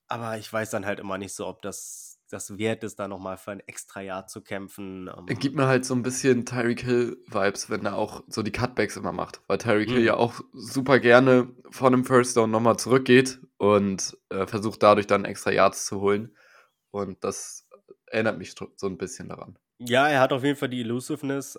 [0.09, 3.37] Aber ich weiß dann halt immer nicht so, ob das, das wert ist, da nochmal
[3.37, 5.11] für ein extra Jahr zu kämpfen.
[5.15, 5.27] Ähm.
[5.39, 9.13] Gibt mir halt so ein bisschen Tyreek Hill-Vibes, wenn er auch so die Cutbacks immer
[9.13, 9.43] macht.
[9.49, 9.95] Weil Tyreek mhm.
[9.95, 15.07] Hill ja auch super gerne von einem First Down nochmal zurückgeht und äh, versucht dadurch
[15.07, 16.35] dann extra Yards zu holen.
[16.95, 17.67] Und das
[18.07, 19.59] erinnert mich so ein bisschen daran.
[19.79, 21.59] Ja, er hat auf jeden Fall die Elusiveness,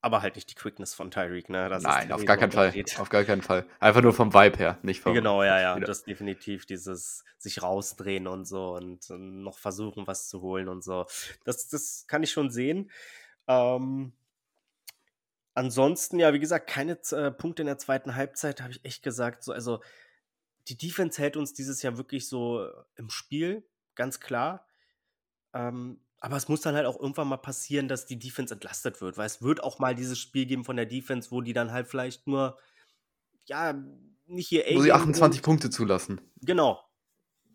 [0.00, 1.68] aber halt nicht die Quickness von Tyreek, ne?
[1.68, 2.74] Das Nein, auf gar keinen Fall.
[2.98, 3.64] Auf gar keinen Fall.
[3.78, 5.14] Einfach nur vom Vibe her, nicht vom.
[5.14, 5.72] Genau, ja, ja.
[5.74, 5.86] Spieler.
[5.86, 10.82] Das definitiv dieses sich rausdrehen und so und, und, noch versuchen, was zu holen und
[10.82, 11.06] so.
[11.44, 12.90] Das, das kann ich schon sehen.
[13.46, 14.12] Ähm,
[15.54, 19.44] ansonsten, ja, wie gesagt, keine äh, Punkte in der zweiten Halbzeit, habe ich echt gesagt.
[19.44, 19.80] So, also
[20.66, 23.64] die Defense hält uns dieses Jahr wirklich so im Spiel
[24.00, 24.66] ganz klar.
[25.52, 29.18] Ähm, aber es muss dann halt auch irgendwann mal passieren, dass die Defense entlastet wird,
[29.18, 31.86] weil es wird auch mal dieses Spiel geben von der Defense, wo die dann halt
[31.86, 32.58] vielleicht nur,
[33.44, 33.74] ja,
[34.26, 34.64] nicht hier.
[34.72, 36.22] Wo sie 28 Punkte zulassen.
[36.40, 36.82] Genau.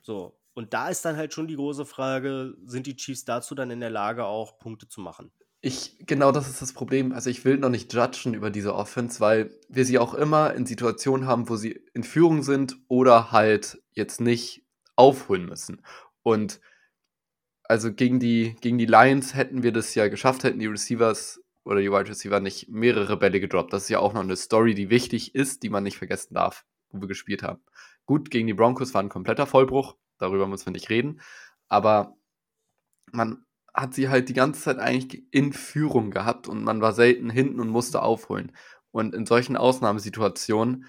[0.02, 0.40] So.
[0.54, 3.80] Und da ist dann halt schon die große Frage, sind die Chiefs dazu dann in
[3.80, 5.32] der Lage, auch Punkte zu machen?
[5.62, 7.12] Ich, genau das ist das Problem.
[7.12, 10.68] Also ich will noch nicht judgen über diese Offense, weil wir sie auch immer in
[10.68, 15.82] Situationen haben, wo sie in Führung sind oder halt jetzt nicht aufholen müssen.
[16.26, 16.60] Und
[17.64, 21.82] also gegen die, gegen die Lions hätten wir das ja geschafft, hätten die Receivers oder
[21.82, 23.74] die Wide Receiver nicht mehrere Bälle gedroppt.
[23.74, 26.66] Das ist ja auch noch eine Story, die wichtig ist, die man nicht vergessen darf,
[26.90, 27.62] wo wir gespielt haben.
[28.06, 31.22] Gut, gegen die Broncos war ein kompletter Vollbruch, darüber müssen wir nicht reden,
[31.68, 32.18] aber
[33.12, 37.30] man hat sie halt die ganze Zeit eigentlich in Führung gehabt und man war selten
[37.30, 38.52] hinten und musste aufholen.
[38.90, 40.86] Und in solchen Ausnahmesituationen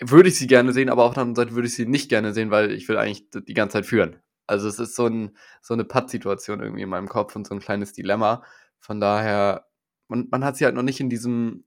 [0.00, 2.32] würde ich sie gerne sehen, aber auf der anderen Seite würde ich sie nicht gerne
[2.32, 4.20] sehen, weil ich will eigentlich die ganze Zeit führen.
[4.46, 7.60] Also es ist so, ein, so eine Putt-Situation irgendwie in meinem Kopf und so ein
[7.60, 8.42] kleines Dilemma.
[8.80, 9.66] Von daher,
[10.08, 11.64] man, man hat sie halt noch nicht in diesem,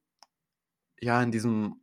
[1.00, 1.82] ja, in diesem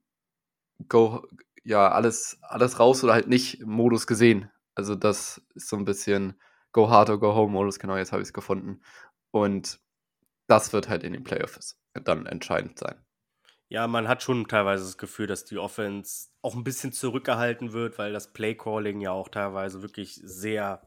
[0.89, 1.27] Go,
[1.65, 4.51] ja, alles, alles raus oder halt nicht Modus gesehen.
[4.75, 6.41] Also das ist so ein bisschen
[6.73, 8.81] Go Hard or Go Home Modus, genau, jetzt habe ich es gefunden.
[9.31, 9.81] Und
[10.49, 13.05] das wird halt in den Playoffs dann entscheidend sein.
[13.73, 17.99] Ja, man hat schon teilweise das Gefühl, dass die Offense auch ein bisschen zurückgehalten wird,
[17.99, 20.83] weil das Playcalling ja auch teilweise wirklich sehr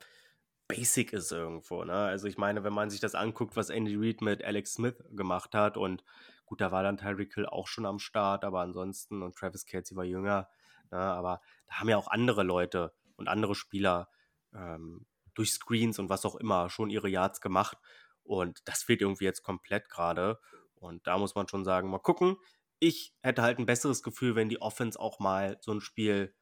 [0.67, 1.85] basic ist irgendwo.
[1.85, 1.93] Ne?
[1.93, 5.55] Also ich meine, wenn man sich das anguckt, was Andy Reid mit Alex Smith gemacht
[5.55, 6.03] hat und
[6.45, 9.95] gut, da war dann Tyreek Hill auch schon am Start, aber ansonsten und Travis Kelsey
[9.95, 10.49] war jünger,
[10.91, 10.97] ne?
[10.97, 14.09] aber da haben ja auch andere Leute und andere Spieler
[14.53, 17.77] ähm, durch Screens und was auch immer schon ihre Yards gemacht
[18.23, 20.37] und das fehlt irgendwie jetzt komplett gerade
[20.75, 22.35] und da muss man schon sagen, mal gucken,
[22.83, 26.35] ich hätte halt ein besseres Gefühl, wenn die Offense auch mal so ein Spiel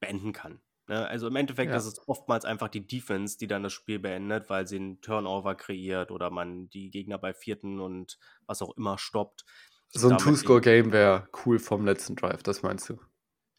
[0.00, 0.60] beenden kann.
[0.88, 1.06] Ne?
[1.06, 1.76] Also im Endeffekt ja.
[1.76, 5.54] ist es oftmals einfach die Defense, die dann das Spiel beendet, weil sie einen Turnover
[5.54, 9.44] kreiert oder man die Gegner bei vierten und was auch immer stoppt.
[9.90, 12.98] So ein Two-Score-Game wäre cool vom letzten Drive, das meinst du?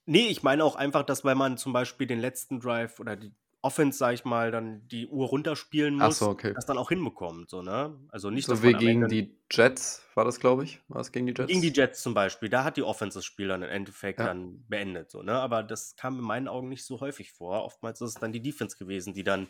[0.05, 3.33] Nee, ich meine auch einfach, dass wenn man zum Beispiel den letzten Drive oder die
[3.61, 6.53] Offense, sag ich mal, dann die Uhr runterspielen muss, so, okay.
[6.53, 7.49] das dann auch hinbekommt.
[7.49, 7.99] So, ne?
[8.09, 10.81] Also nicht so wie gegen die Jets, war das, glaube ich?
[10.87, 11.47] War es gegen die Jets?
[11.47, 14.27] Gegen die Jets zum Beispiel, da hat die Offense das Spiel dann im Endeffekt ja.
[14.27, 15.11] dann beendet.
[15.11, 15.33] So, ne?
[15.33, 17.65] Aber das kam in meinen Augen nicht so häufig vor.
[17.65, 19.49] Oftmals ist es dann die Defense gewesen, die dann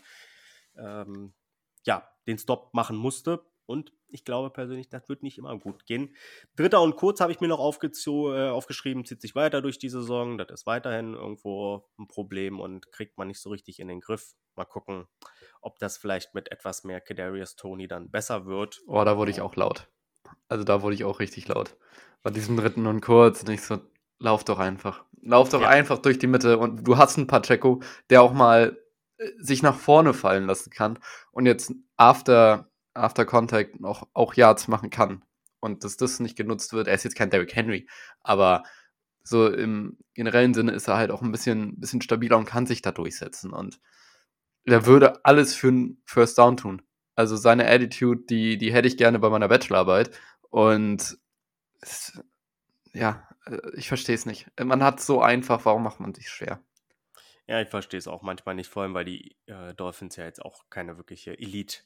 [0.76, 1.34] ähm,
[1.86, 3.46] ja, den Stop machen musste.
[3.70, 6.16] Und ich glaube persönlich, das wird nicht immer gut gehen.
[6.56, 10.40] Dritter und kurz habe ich mir noch äh, aufgeschrieben, zieht sich weiter durch die Saison.
[10.40, 14.34] Das ist weiterhin irgendwo ein Problem und kriegt man nicht so richtig in den Griff.
[14.56, 15.06] Mal gucken,
[15.62, 18.82] ob das vielleicht mit etwas mehr Kadarius Tony dann besser wird.
[18.88, 19.88] Oh, da wurde ich auch laut.
[20.48, 21.78] Also da wurde ich auch richtig laut.
[22.24, 23.78] Bei diesem dritten und kurz nicht so,
[24.18, 25.06] lauf doch einfach.
[25.22, 25.70] Lauf doch ja.
[25.70, 28.80] einfach durch die Mitte und du hast einen Pacheco, der auch mal
[29.18, 30.98] äh, sich nach vorne fallen lassen kann
[31.32, 35.24] und jetzt after, after Contact noch auch Yards machen kann.
[35.60, 37.88] Und dass das nicht genutzt wird, er ist jetzt kein Derrick Henry,
[38.22, 38.64] aber
[39.24, 42.82] so im generellen Sinne ist er halt auch ein bisschen, bisschen stabiler und kann sich
[42.82, 43.52] da durchsetzen.
[43.52, 43.80] Und
[44.66, 46.82] er würde alles für einen First Down tun.
[47.16, 50.12] Also seine Attitude, die, die hätte ich gerne bei meiner Bachelorarbeit.
[50.50, 51.18] Und
[51.82, 52.20] es,
[52.94, 53.28] ja,
[53.74, 54.48] ich verstehe es nicht.
[54.60, 56.64] Man hat es so einfach, warum macht man sich schwer?
[57.48, 60.42] Ja, ich verstehe es auch manchmal nicht, vor allem weil die äh, Dolphins ja jetzt
[60.42, 61.80] auch keine wirkliche Elite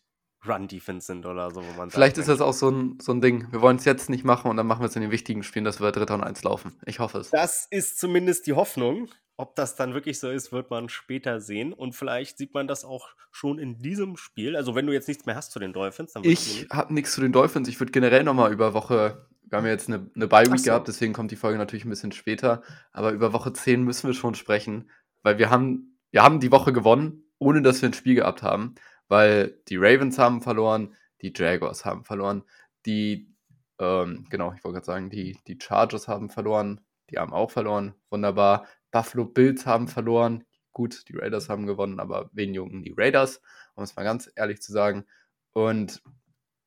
[0.47, 3.51] Run-Defense sind oder so, wo man Vielleicht ist das auch so ein, so ein Ding.
[3.51, 5.65] Wir wollen es jetzt nicht machen und dann machen wir es in den wichtigen Spielen,
[5.65, 6.73] dass wir Dritter und Eins laufen.
[6.85, 7.29] Ich hoffe es.
[7.29, 9.09] Das ist zumindest die Hoffnung.
[9.35, 11.73] Ob das dann wirklich so ist, wird man später sehen.
[11.73, 14.55] Und vielleicht sieht man das auch schon in diesem Spiel.
[14.55, 17.21] Also, wenn du jetzt nichts mehr hast zu den Dolphins, dann Ich habe nichts zu
[17.21, 17.67] den Dolphins.
[17.67, 19.27] Ich würde generell nochmal über Woche.
[19.49, 20.65] Wir haben ja jetzt eine, eine Bye-Week so.
[20.65, 22.61] gehabt, deswegen kommt die Folge natürlich ein bisschen später.
[22.91, 24.89] Aber über Woche 10 müssen wir schon sprechen,
[25.23, 28.75] weil wir haben, wir haben die Woche gewonnen, ohne dass wir ein Spiel gehabt haben
[29.13, 32.41] weil die Ravens haben verloren, die Jaguars haben verloren,
[32.87, 33.31] die,
[33.77, 37.93] ähm, genau, ich wollte gerade sagen, die, die Chargers haben verloren, die haben auch verloren,
[38.09, 38.65] wunderbar.
[38.89, 43.39] Buffalo Bills haben verloren, gut, die Raiders haben gewonnen, aber wen jucken die Raiders,
[43.75, 45.05] um es mal ganz ehrlich zu sagen.
[45.51, 46.01] Und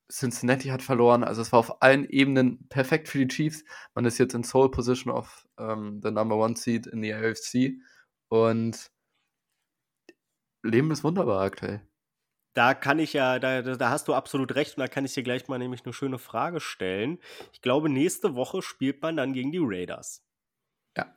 [0.09, 3.65] Cincinnati hat verloren, also es war auf allen Ebenen perfekt für die Chiefs.
[3.97, 7.81] Man ist jetzt in Sole Position of ähm, the Number One Seed in the AFC
[8.29, 8.93] und
[10.63, 11.83] Leben ist wunderbar aktuell.
[12.57, 15.23] Da kann ich ja, da, da hast du absolut recht und da kann ich dir
[15.23, 17.19] gleich mal nämlich eine schöne Frage stellen.
[17.53, 20.25] Ich glaube, nächste Woche spielt man dann gegen die Raiders.
[20.97, 21.14] Ja.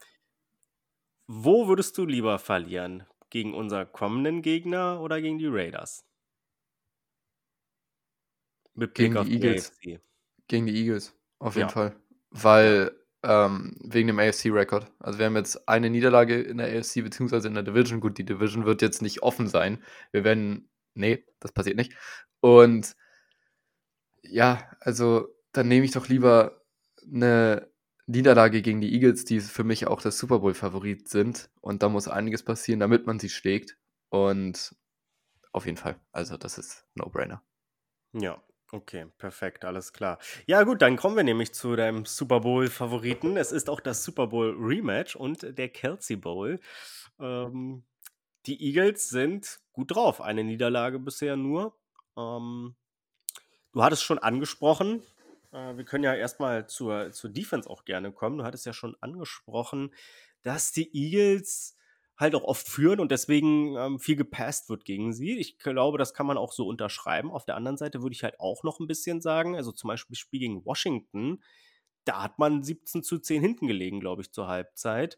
[1.28, 3.06] Wo würdest du lieber verlieren?
[3.30, 6.06] Gegen unser kommenden Gegner oder gegen die Raiders?
[8.74, 9.72] Mit Blick gegen die Eagles.
[9.72, 10.02] AFC.
[10.50, 11.74] Gegen die Eagles, auf jeden ja.
[11.74, 11.96] Fall.
[12.32, 12.92] Weil,
[13.24, 14.92] ähm, wegen dem AFC-Rekord.
[15.00, 18.02] Also wir haben jetzt eine Niederlage in der AFC, beziehungsweise in der Division.
[18.02, 19.82] Gut, die Division wird jetzt nicht offen sein.
[20.12, 20.69] Wir werden
[21.00, 21.94] nee, das passiert nicht.
[22.42, 22.96] Und
[24.22, 26.62] ja, also dann nehme ich doch lieber
[27.04, 27.70] eine
[28.10, 31.50] Niederlage gegen die Eagles, die für mich auch das Super Bowl-Favorit sind.
[31.62, 33.78] Und da muss einiges passieren, damit man sie schlägt.
[34.10, 34.76] Und
[35.52, 36.00] auf jeden Fall.
[36.12, 37.44] Also, das ist No-Brainer.
[38.14, 40.18] Ja, okay, perfekt, alles klar.
[40.48, 43.38] Ja, gut, dann kommen wir nämlich zu deinem Super Bowl-Favoriten.
[43.38, 46.60] Es ist auch das Super Bowl-Rematch und der Kelsey Bowl.
[47.20, 47.84] Ähm,
[48.48, 50.20] die Eagles sind gut drauf.
[50.20, 51.74] Eine Niederlage bisher nur.
[52.18, 52.76] Ähm,
[53.72, 55.02] du hattest schon angesprochen,
[55.52, 58.38] äh, wir können ja erstmal zur, zur Defense auch gerne kommen.
[58.38, 59.94] Du hattest ja schon angesprochen,
[60.42, 61.76] dass die Eagles
[62.18, 65.38] halt auch oft führen und deswegen ähm, viel gepasst wird gegen sie.
[65.38, 67.32] Ich glaube, das kann man auch so unterschreiben.
[67.32, 70.18] Auf der anderen Seite würde ich halt auch noch ein bisschen sagen, also zum Beispiel
[70.18, 71.42] Spiel gegen Washington,
[72.04, 75.18] da hat man 17 zu 10 hinten gelegen, glaube ich, zur Halbzeit.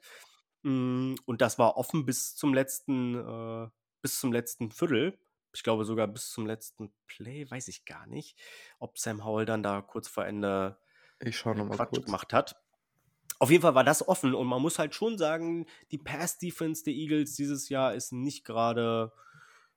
[0.62, 3.68] Mm, und das war offen bis zum letzten, äh,
[4.02, 5.18] bis zum letzten Viertel.
[5.54, 8.40] Ich glaube sogar bis zum letzten Play, weiß ich gar nicht,
[8.80, 10.78] ob Sam Howell dann da kurz vor Ende
[11.20, 12.06] Quatsch kurz.
[12.06, 12.56] gemacht hat.
[13.40, 16.94] Auf jeden Fall war das offen und man muss halt schon sagen, die Pass-Defense der
[16.94, 19.12] Eagles dieses Jahr ist nicht gerade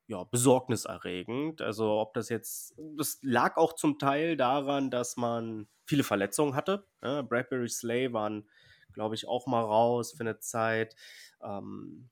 [0.07, 1.63] ja, besorgniserregend.
[1.63, 6.87] Also ob das jetzt, das lag auch zum Teil daran, dass man viele Verletzungen hatte.
[7.03, 8.47] Ja, Bradbury Slay waren
[8.95, 10.97] glaube ich, auch mal raus für eine Zeit.
[11.43, 12.09] Ähm,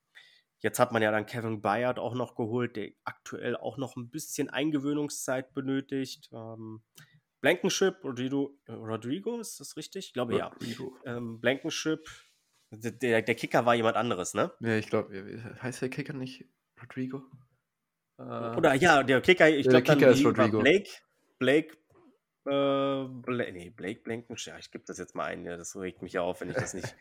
[0.62, 4.10] jetzt hat man ja dann Kevin Bayard auch noch geholt, der aktuell auch noch ein
[4.10, 6.30] bisschen Eingewöhnungszeit benötigt.
[6.32, 6.82] Ähm,
[7.40, 10.06] Blankenship, Rodrigo, Rodrigo, ist das richtig?
[10.06, 10.96] Ich glaube Rodrigo.
[11.04, 11.16] ja.
[11.16, 12.08] Ähm, Blankenship,
[12.70, 14.52] der, der Kicker war jemand anderes, ne?
[14.60, 16.46] Ja, ich glaube, heißt der Kicker nicht
[16.80, 17.22] Rodrigo?
[18.18, 20.60] Äh, Oder ja, der Kicker, ich glaube, Kicker ist Rodrigo.
[20.60, 20.88] Blake,
[21.38, 21.76] Blake
[22.44, 24.54] äh, Bla nee, Blake Blankenship.
[24.58, 25.44] Ich gebe das jetzt mal ein.
[25.44, 26.94] Ja, das regt mich auf, wenn ich das nicht.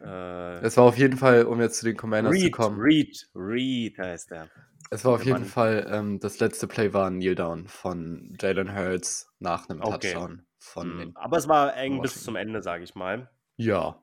[0.00, 2.80] Äh, es war auf jeden Fall, um jetzt zu den Commanders Reed, zu kommen.
[2.80, 4.48] Reed, Reed heißt er.
[4.90, 5.44] Es war auf jeden Mann.
[5.44, 10.12] Fall, ähm, das letzte Play war ein Kneel-Down von Jalen Hurts nach einem okay.
[10.12, 10.46] Touchdown.
[10.58, 11.12] Von mhm.
[11.16, 13.30] Aber es war eng bis zum Ende, sage ich mal.
[13.56, 14.02] Ja.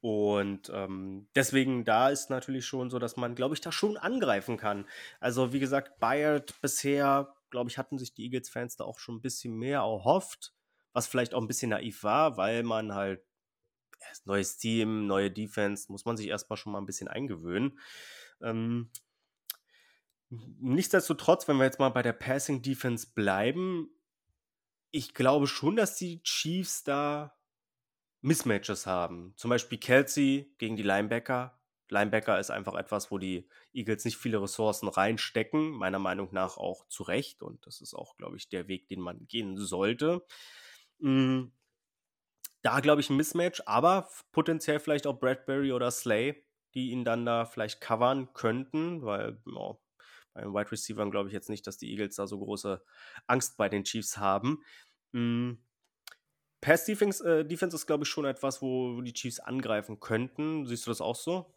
[0.00, 4.56] Und ähm, deswegen, da ist natürlich schon so, dass man, glaube ich, da schon angreifen
[4.56, 4.86] kann.
[5.18, 9.22] Also, wie gesagt, Bayard bisher glaube ich, hatten sich die Eagles-Fans da auch schon ein
[9.22, 10.52] bisschen mehr erhofft,
[10.92, 13.22] was vielleicht auch ein bisschen naiv war, weil man halt
[14.24, 17.78] neues Team, neue Defense, muss man sich erstmal schon mal ein bisschen eingewöhnen.
[18.42, 18.90] Ähm,
[20.28, 23.90] nichtsdestotrotz, wenn wir jetzt mal bei der Passing Defense bleiben,
[24.90, 27.36] ich glaube schon, dass die Chiefs da
[28.22, 29.34] Mismatches haben.
[29.36, 31.56] Zum Beispiel Kelsey gegen die Linebacker
[31.88, 36.86] Linebacker ist einfach etwas, wo die Eagles nicht viele Ressourcen reinstecken, meiner Meinung nach auch
[36.88, 37.42] zu Recht.
[37.42, 40.24] Und das ist auch, glaube ich, der Weg, den man gehen sollte.
[41.00, 41.52] Hm,
[42.66, 47.24] da glaube ich ein Mismatch, aber potenziell vielleicht auch Bradbury oder Slay, die ihn dann
[47.24, 49.76] da vielleicht covern könnten, weil ja,
[50.34, 52.82] bei den Wide Receivers glaube ich jetzt nicht, dass die Eagles da so große
[53.28, 54.64] Angst bei den Chiefs haben.
[55.12, 55.58] Hm,
[56.60, 60.66] Pass Defense, äh, Defense ist, glaube ich, schon etwas, wo die Chiefs angreifen könnten.
[60.66, 61.54] Siehst du das auch so?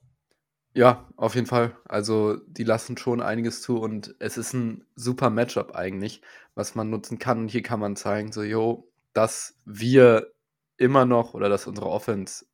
[0.76, 1.76] Ja, auf jeden Fall.
[1.86, 6.22] Also, die lassen schon einiges zu und es ist ein super Matchup eigentlich,
[6.54, 7.39] was man nutzen kann.
[7.39, 10.32] Und hier kann man zeigen, so, jo, dass wir
[10.80, 12.46] immer noch oder dass unsere Offense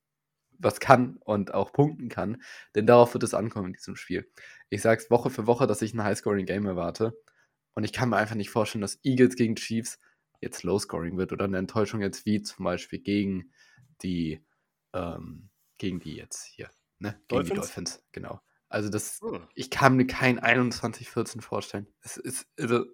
[0.58, 2.42] was kann und auch punkten kann,
[2.76, 4.30] denn darauf wird es ankommen in diesem Spiel.
[4.70, 7.18] Ich sage es Woche für Woche, dass ich ein High-Scoring-Game erwarte
[7.74, 10.00] und ich kann mir einfach nicht vorstellen, dass Eagles gegen Chiefs
[10.42, 13.52] jetzt Low-Scoring wird oder eine Enttäuschung jetzt wie zum Beispiel gegen
[14.02, 14.46] die,
[14.94, 17.12] ähm, gegen die jetzt hier, ne?
[17.28, 17.50] Gegen Dolphins?
[17.50, 18.42] die Dolphins, genau.
[18.70, 19.48] Also das, hm.
[19.56, 21.88] ich kann mir kein 21-14 vorstellen.
[22.02, 22.86] Es ist, also,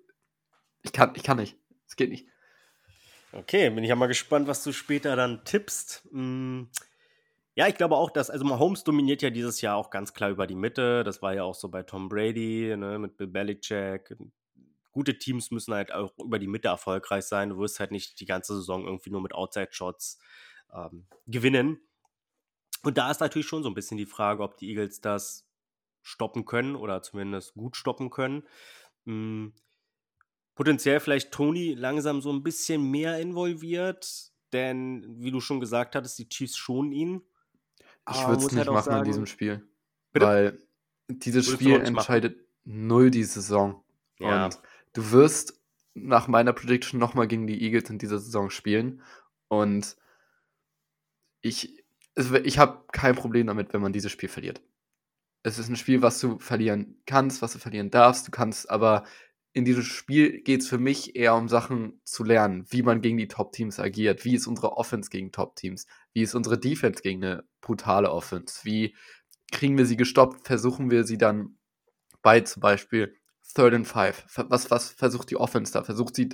[0.81, 1.57] ich kann, ich kann nicht.
[1.87, 2.27] Es geht nicht.
[3.33, 6.07] Okay, bin ich ja mal gespannt, was du später dann tippst.
[6.11, 6.69] Hm.
[7.55, 10.47] Ja, ich glaube auch, dass, also Mahomes dominiert ja dieses Jahr auch ganz klar über
[10.47, 11.03] die Mitte.
[11.03, 14.15] Das war ja auch so bei Tom Brady, ne, mit Bill Belichick
[14.91, 17.49] gute Teams müssen halt auch über die Mitte erfolgreich sein.
[17.49, 20.19] Du wirst halt nicht die ganze Saison irgendwie nur mit Outside-Shots
[20.73, 21.79] ähm, gewinnen.
[22.83, 25.47] Und da ist natürlich schon so ein bisschen die Frage, ob die Eagles das
[26.01, 28.43] stoppen können oder zumindest gut stoppen können.
[29.05, 29.53] Hm,
[30.61, 36.19] potenziell vielleicht Tony langsam so ein bisschen mehr involviert, denn wie du schon gesagt hattest,
[36.19, 37.23] die Chiefs schonen ihn.
[38.07, 39.67] Ich würde es nicht halt machen sagen, in diesem Spiel.
[40.13, 40.25] Bitte?
[40.27, 40.59] Weil
[41.07, 43.83] dieses Spiel entscheidet null die Saison.
[44.19, 44.45] Ja.
[44.45, 44.59] Und
[44.93, 45.59] du wirst
[45.95, 49.01] nach meiner Prediction nochmal gegen die Eagles in dieser Saison spielen.
[49.47, 49.97] Und
[51.41, 51.83] ich,
[52.43, 54.61] ich habe kein Problem damit, wenn man dieses Spiel verliert.
[55.41, 58.27] Es ist ein Spiel, was du verlieren kannst, was du verlieren darfst.
[58.27, 59.05] Du kannst aber
[59.53, 63.17] in diesem Spiel geht es für mich eher um Sachen zu lernen, wie man gegen
[63.17, 67.43] die Top-Teams agiert, wie ist unsere Offense gegen Top-Teams, wie ist unsere Defense gegen eine
[67.59, 68.95] brutale Offense, wie
[69.51, 71.57] kriegen wir sie gestoppt, versuchen wir sie dann
[72.21, 73.15] bei zum Beispiel
[73.53, 74.25] Third and Five.
[74.47, 75.83] Was, was versucht die Offense da?
[75.83, 76.29] Versucht sie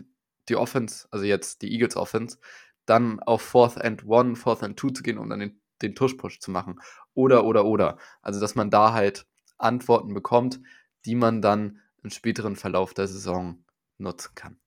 [0.50, 2.38] die Offense, also jetzt die Eagles Offense,
[2.86, 6.40] dann auf Fourth and One, Fourth and Two zu gehen, um dann den, den Tush-Push
[6.40, 6.80] zu machen.
[7.14, 7.98] Oder, oder, oder.
[8.22, 9.26] Also, dass man da halt
[9.58, 10.62] Antworten bekommt,
[11.06, 13.64] die man dann im späteren Verlauf der Saison
[13.98, 14.60] nutzen kann.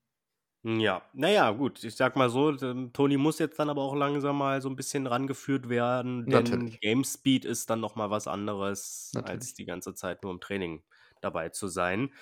[0.63, 4.61] Ja, naja, gut, ich sag mal so, Toni muss jetzt dann aber auch langsam mal
[4.61, 6.81] so ein bisschen rangeführt werden, denn Natürlich.
[6.81, 9.31] Game Speed ist dann nochmal was anderes, Natürlich.
[9.31, 10.83] als die ganze Zeit nur im Training
[11.23, 12.13] dabei zu sein.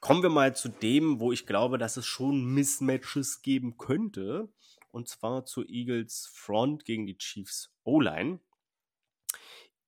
[0.00, 4.48] Kommen wir mal zu dem, wo ich glaube, dass es schon Mismatches geben könnte.
[4.90, 8.40] Und zwar zu Eagles Front gegen die Chiefs O-Line.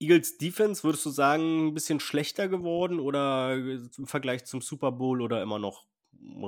[0.02, 5.22] Eagles Defense, würdest du sagen, ein bisschen schlechter geworden oder im Vergleich zum Super Bowl
[5.22, 5.86] oder immer noch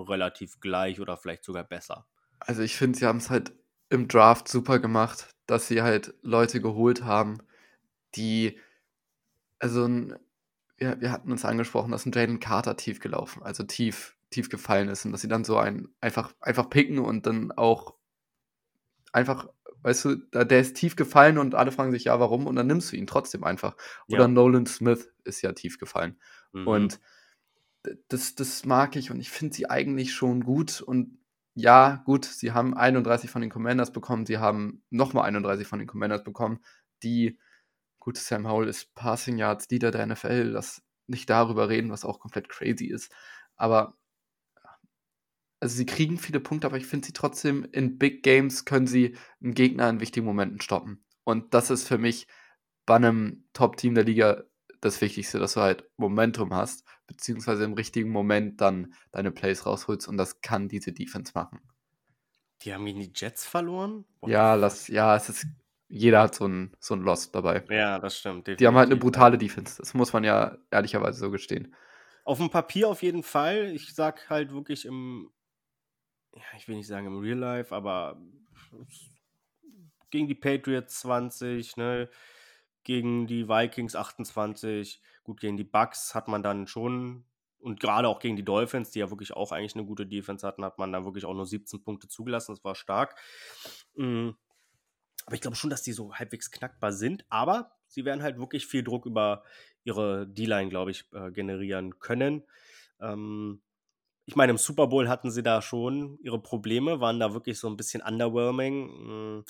[0.09, 2.07] relativ gleich oder vielleicht sogar besser?
[2.41, 3.53] Also ich finde, sie haben es halt
[3.91, 7.39] im Draft super gemacht, dass sie halt Leute geholt haben,
[8.15, 8.59] die,
[9.59, 10.17] also ein
[10.77, 14.89] wir, wir hatten uns angesprochen, dass ein Jalen Carter tief gelaufen, also tief, tief gefallen
[14.89, 17.95] ist und dass sie dann so einen einfach, einfach picken und dann auch
[19.13, 19.49] einfach,
[19.85, 22.47] weißt du, der ist tief gefallen und alle fragen sich, ja, warum?
[22.47, 23.77] Und dann nimmst du ihn trotzdem einfach.
[24.09, 24.29] Oder ja.
[24.29, 26.19] Nolan Smith ist ja tief gefallen.
[26.53, 26.67] Mhm.
[26.67, 27.01] Und
[28.09, 31.19] das, das mag ich und ich finde sie eigentlich schon gut und
[31.55, 35.87] ja, gut, sie haben 31 von den Commanders bekommen, sie haben nochmal 31 von den
[35.87, 36.61] Commanders bekommen,
[37.03, 37.39] die
[38.05, 42.21] Gut, Sam Howell ist Passing Yards Leader der NFL, lass nicht darüber reden, was auch
[42.21, 43.11] komplett crazy ist.
[43.57, 43.97] Aber
[45.65, 49.17] also sie kriegen viele Punkte, aber ich finde sie trotzdem in Big Games können sie
[49.43, 51.03] einen Gegner in wichtigen Momenten stoppen.
[51.25, 52.27] Und das ist für mich
[52.85, 54.43] bei einem Top-Team der Liga
[54.83, 60.07] das Wichtigste, dass du halt Momentum hast, beziehungsweise im richtigen Moment dann deine Plays rausholst
[60.07, 61.63] und das kann diese Defense machen.
[62.61, 64.05] Die haben gegen die Jets verloren?
[64.21, 65.47] What ja, lass, ja, es ist
[65.89, 67.65] jeder hat so ein, so ein Lost dabei.
[67.71, 68.47] Ja, das stimmt.
[68.49, 68.59] Definitiv.
[68.59, 69.79] Die haben halt eine brutale Defense.
[69.79, 71.75] Das muss man ja ehrlicherweise so gestehen.
[72.25, 73.73] Auf dem Papier auf jeden Fall.
[73.75, 75.31] Ich sag halt wirklich im,
[76.35, 78.21] ja, ich will nicht sagen im Real Life, aber
[80.11, 82.09] gegen die Patriots 20, ne,
[82.83, 87.25] gegen die Vikings 28, gut, gegen die Bucks hat man dann schon
[87.65, 90.65] und gerade auch gegen die Dolphins, die ja wirklich auch eigentlich eine gute Defense hatten,
[90.67, 92.53] hat man dann wirklich auch nur 17 Punkte zugelassen.
[92.53, 93.19] Das war stark.
[93.95, 94.37] Mhm.
[95.25, 97.25] Aber ich glaube schon, dass die so halbwegs knackbar sind.
[97.31, 99.45] Aber sie werden halt wirklich viel Druck über
[99.83, 102.45] ihre D-Line, glaube ich, äh, generieren können.
[103.01, 103.63] Ähm,
[104.27, 107.69] ich meine, im Super Bowl hatten sie da schon ihre Probleme, waren da wirklich so
[107.69, 108.89] ein bisschen underwhelming.
[108.89, 109.45] Hm,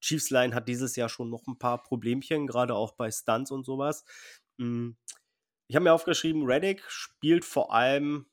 [0.00, 3.64] Chiefs Line hat dieses Jahr schon noch ein paar Problemchen, gerade auch bei Stunts und
[3.64, 4.04] sowas.
[4.58, 4.96] Hm,
[5.68, 8.26] ich habe mir aufgeschrieben, Reddick spielt vor allem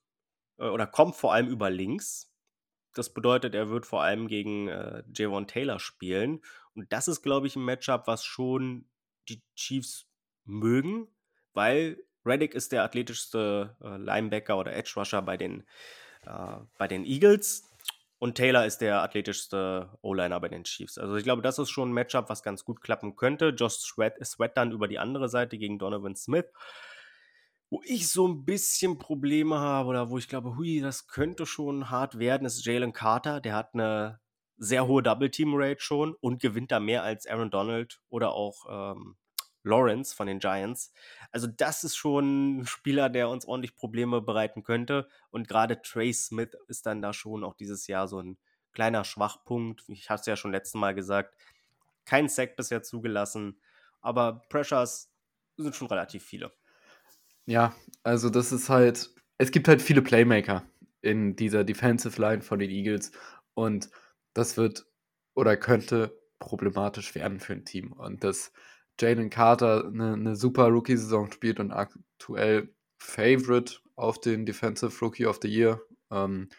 [0.57, 2.33] äh, oder kommt vor allem über links.
[2.93, 6.41] Das bedeutet, er wird vor allem gegen äh, Javon Taylor spielen.
[6.73, 8.89] Und das ist, glaube ich, ein Matchup, was schon
[9.29, 10.09] die Chiefs
[10.45, 11.07] mögen,
[11.53, 15.63] weil Reddick ist der athletischste äh, Linebacker oder Edge Rusher bei den,
[16.25, 17.63] äh, bei den Eagles.
[18.19, 20.97] Und Taylor ist der athletischste O-Liner bei den Chiefs.
[20.97, 23.49] Also ich glaube, das ist schon ein Matchup, was ganz gut klappen könnte.
[23.49, 26.45] Josh Sweat, Sweat dann über die andere Seite gegen Donovan Smith.
[27.69, 31.89] Wo ich so ein bisschen Probleme habe oder wo ich glaube, hui, das könnte schon
[31.89, 33.39] hart werden, ist Jalen Carter.
[33.39, 34.19] Der hat eine
[34.57, 39.17] sehr hohe Double-Team-Rate schon und gewinnt da mehr als Aaron Donald oder auch ähm,
[39.67, 40.93] Lawrence von den Giants.
[41.31, 45.07] Also das ist schon ein Spieler, der uns ordentlich Probleme bereiten könnte.
[45.29, 48.37] Und gerade Trey Smith ist dann da schon auch dieses Jahr so ein
[48.73, 49.83] kleiner Schwachpunkt.
[49.87, 51.35] Ich habe es ja schon letztes Mal gesagt.
[52.05, 53.59] Kein Sack bisher zugelassen,
[54.01, 55.11] aber Pressures
[55.57, 56.53] sind schon relativ viele.
[57.45, 60.63] Ja, also das ist halt, es gibt halt viele Playmaker
[61.01, 63.11] in dieser Defensive Line von den Eagles
[63.53, 63.89] und
[64.33, 64.85] das wird
[65.33, 67.93] oder könnte problematisch werden für ein Team.
[67.93, 68.51] Und dass
[68.99, 75.39] Jalen Carter eine, eine super Rookie-Saison spielt und aktuell Favorite auf den Defensive Rookie of
[75.41, 75.81] the Year,
[76.11, 76.49] ähm,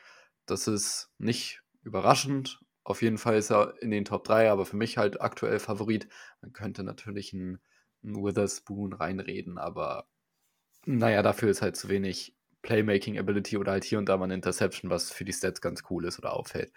[0.47, 2.61] das ist nicht überraschend.
[2.85, 6.09] Auf jeden Fall ist er in den Top 3, aber für mich halt aktuell Favorit.
[6.41, 7.61] Man könnte natürlich einen,
[8.03, 10.09] einen Witherspoon reinreden, aber
[10.87, 14.35] naja, dafür ist halt zu wenig Playmaking Ability oder halt hier und da mal eine
[14.35, 16.73] Interception, was für die Stats ganz cool ist oder auffällt.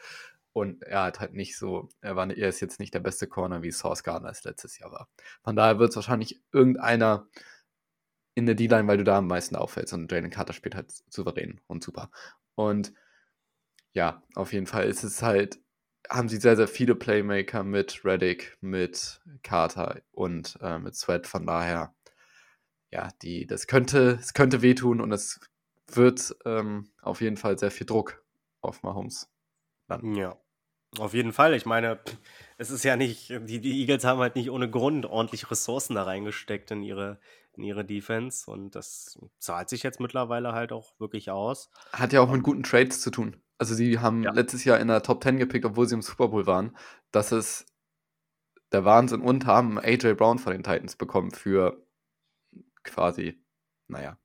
[0.54, 3.64] Und er hat halt nicht so, er, war, er ist jetzt nicht der beste Corner
[3.64, 5.08] wie Source Gardner es letztes Jahr war.
[5.44, 7.28] Von daher wird es wahrscheinlich irgendeiner
[8.36, 9.94] in der D-Line, weil du da am meisten auffällst.
[9.94, 12.12] Und Jalen Carter spielt halt souverän und super.
[12.56, 12.94] Und
[13.94, 15.60] ja, auf jeden Fall ist es halt,
[16.10, 21.28] haben sie sehr, sehr viele Playmaker mit Reddick, mit Carter und äh, mit Sweat.
[21.28, 21.94] Von daher
[22.92, 25.40] ja, die, das könnte, es könnte wehtun und es
[25.88, 28.24] wird ähm, auf jeden Fall sehr viel Druck
[28.62, 29.31] auf Mahomes
[29.92, 30.16] landen.
[30.16, 30.38] Ja,
[30.98, 31.54] auf jeden Fall.
[31.54, 32.00] Ich meine,
[32.58, 36.04] es ist ja nicht, die, die Eagles haben halt nicht ohne Grund ordentlich Ressourcen da
[36.04, 37.20] reingesteckt in ihre,
[37.54, 41.70] in ihre Defense und das zahlt sich jetzt mittlerweile halt auch wirklich aus.
[41.94, 43.38] Hat ja auch mit guten Trades zu tun.
[43.58, 44.32] Also sie haben ja.
[44.32, 46.76] letztes Jahr in der Top 10 gepickt, obwohl sie im Super Bowl waren.
[47.12, 47.68] Das ist
[48.72, 51.86] der Wahnsinn und haben AJ Brown von den Titans bekommen für
[52.84, 53.42] quasi,
[53.88, 54.18] naja,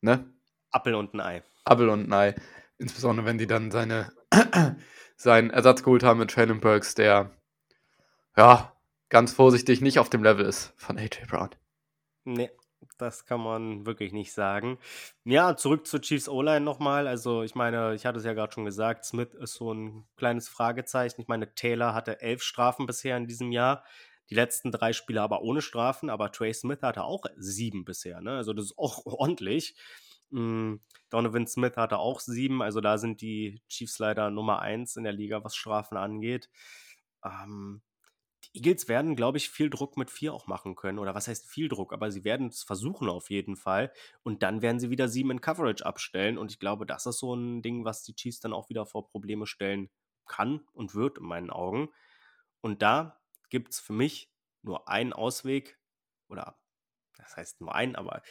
[0.00, 0.32] ne?
[0.70, 1.42] Appel und ein Ei.
[1.64, 2.34] Appel und ein Ei.
[2.78, 4.12] Insbesondere, wenn die dann seine,
[5.16, 7.30] seinen Ersatz geholt haben mit Traylon Burks, der,
[8.36, 8.72] ja,
[9.08, 11.50] ganz vorsichtig nicht auf dem Level ist von AJ Brown.
[12.24, 12.50] Nee,
[12.98, 14.78] das kann man wirklich nicht sagen.
[15.24, 17.06] Ja, zurück zur Chiefs O-Line nochmal.
[17.06, 20.48] Also, ich meine, ich hatte es ja gerade schon gesagt, Smith ist so ein kleines
[20.48, 21.20] Fragezeichen.
[21.20, 23.84] Ich meine, Taylor hatte elf Strafen bisher in diesem Jahr.
[24.30, 28.36] Die letzten drei Spiele aber ohne Strafen, aber Trey Smith hatte auch sieben bisher, ne?
[28.36, 29.76] Also das ist auch ordentlich.
[30.30, 30.80] Mhm.
[31.10, 35.12] Donovan Smith hatte auch sieben, also da sind die Chiefs leider Nummer eins in der
[35.12, 36.50] Liga, was Strafen angeht.
[37.24, 37.82] Ähm,
[38.44, 40.98] die Eagles werden, glaube ich, viel Druck mit vier auch machen können.
[40.98, 41.92] Oder was heißt viel Druck?
[41.92, 43.92] Aber sie werden es versuchen auf jeden Fall.
[44.22, 46.38] Und dann werden sie wieder sieben in Coverage abstellen.
[46.38, 49.08] Und ich glaube, das ist so ein Ding, was die Chiefs dann auch wieder vor
[49.08, 49.90] Probleme stellen
[50.26, 51.88] kann und wird in meinen Augen.
[52.60, 53.20] Und da
[53.50, 55.78] gibt es für mich nur einen Ausweg
[56.28, 56.58] oder
[57.16, 58.22] das heißt nur einen, aber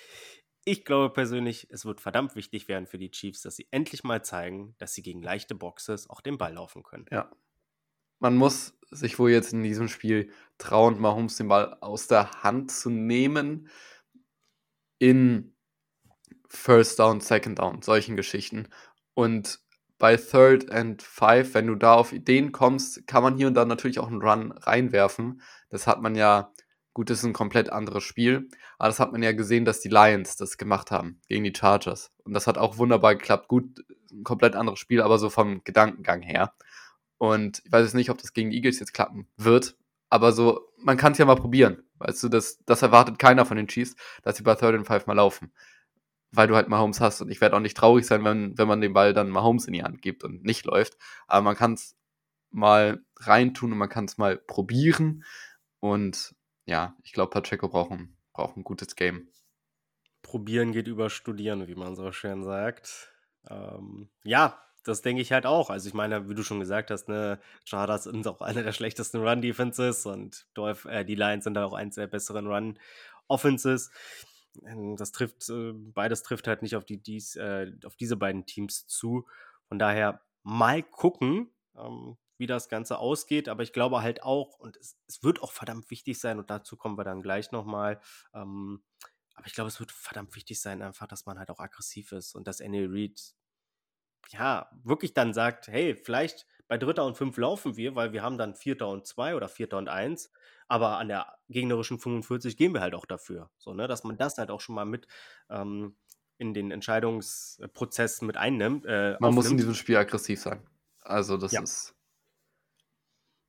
[0.66, 4.24] ich glaube persönlich, es wird verdammt wichtig werden für die Chiefs, dass sie endlich mal
[4.24, 7.06] zeigen, dass sie gegen leichte Boxes auch den Ball laufen können.
[7.12, 7.32] Ja.
[8.20, 12.72] Man muss sich wohl jetzt in diesem Spiel trauen, Mahomes den Ball aus der Hand
[12.72, 13.70] zu nehmen
[14.98, 15.56] in
[16.48, 18.70] First Down, Second Down, solchen Geschichten.
[19.14, 19.60] Und
[19.98, 23.66] bei Third and Five, wenn du da auf Ideen kommst, kann man hier und da
[23.66, 25.42] natürlich auch einen Run reinwerfen.
[25.70, 26.54] Das hat man ja,
[26.96, 29.90] gut, das ist ein komplett anderes Spiel, aber das hat man ja gesehen, dass die
[29.90, 32.12] Lions das gemacht haben gegen die Chargers.
[32.24, 33.50] Und das hat auch wunderbar geklappt.
[33.50, 36.54] Gut, ein komplett anderes Spiel, aber so vom Gedankengang her.
[37.18, 39.78] Und ich weiß jetzt nicht, ob das gegen die Eagles jetzt klappen wird,
[40.10, 41.84] aber so, man kann es ja mal probieren.
[42.00, 45.06] Weißt du, das, das erwartet keiner von den Chiefs, dass sie bei Third and Five
[45.06, 45.52] mal laufen
[46.32, 47.22] weil du halt Mahomes hast.
[47.22, 49.74] Und ich werde auch nicht traurig sein, wenn, wenn man den Ball dann Mahomes in
[49.74, 50.98] die Hand gibt und nicht läuft.
[51.28, 51.96] Aber man kann es
[52.52, 55.24] mal reintun und man kann es mal probieren.
[55.80, 56.35] Und
[56.66, 59.30] ja, ich glaube, Pacheco braucht ein, braucht ein gutes Game.
[60.22, 63.12] Probieren geht über Studieren, wie man so schön sagt.
[63.50, 65.70] Ähm, ja, das denke ich halt auch.
[65.70, 69.18] Also ich meine, wie du schon gesagt hast, ne, Chargers sind auch eine der schlechtesten
[69.22, 73.92] Run-Defenses und Dolph, äh, die Lions sind da auch eins der besseren Run-Offenses.
[74.64, 78.46] Ähm, das trifft, äh, beides trifft halt nicht auf, die, dies, äh, auf diese beiden
[78.46, 79.28] Teams zu.
[79.68, 83.50] Von daher mal gucken, ähm, wie das Ganze ausgeht.
[83.50, 86.78] Aber ich glaube halt auch, und es, es, wird auch verdammt wichtig sein, und dazu
[86.78, 88.00] kommen wir dann gleich nochmal.
[88.34, 88.84] Ähm,
[89.36, 92.36] aber ich glaube, es wird verdammt wichtig sein, einfach, dass man halt auch aggressiv ist
[92.36, 93.36] und dass Annie Reid
[94.30, 98.38] ja, wirklich dann sagt, hey, vielleicht bei Dritter und Fünf laufen wir, weil wir haben
[98.38, 100.32] dann Vierter und Zwei oder Vierter und Eins,
[100.68, 103.52] aber an der gegnerischen 45 gehen wir halt auch dafür.
[103.58, 105.08] So, ne, dass man das halt auch schon mal mit
[105.50, 105.96] ähm,
[106.38, 108.86] in den Entscheidungsprozess mit einnimmt.
[108.86, 110.68] Äh, man muss in diesem Spiel aggressiv sein.
[111.02, 111.62] Also das ja.
[111.62, 111.96] ist.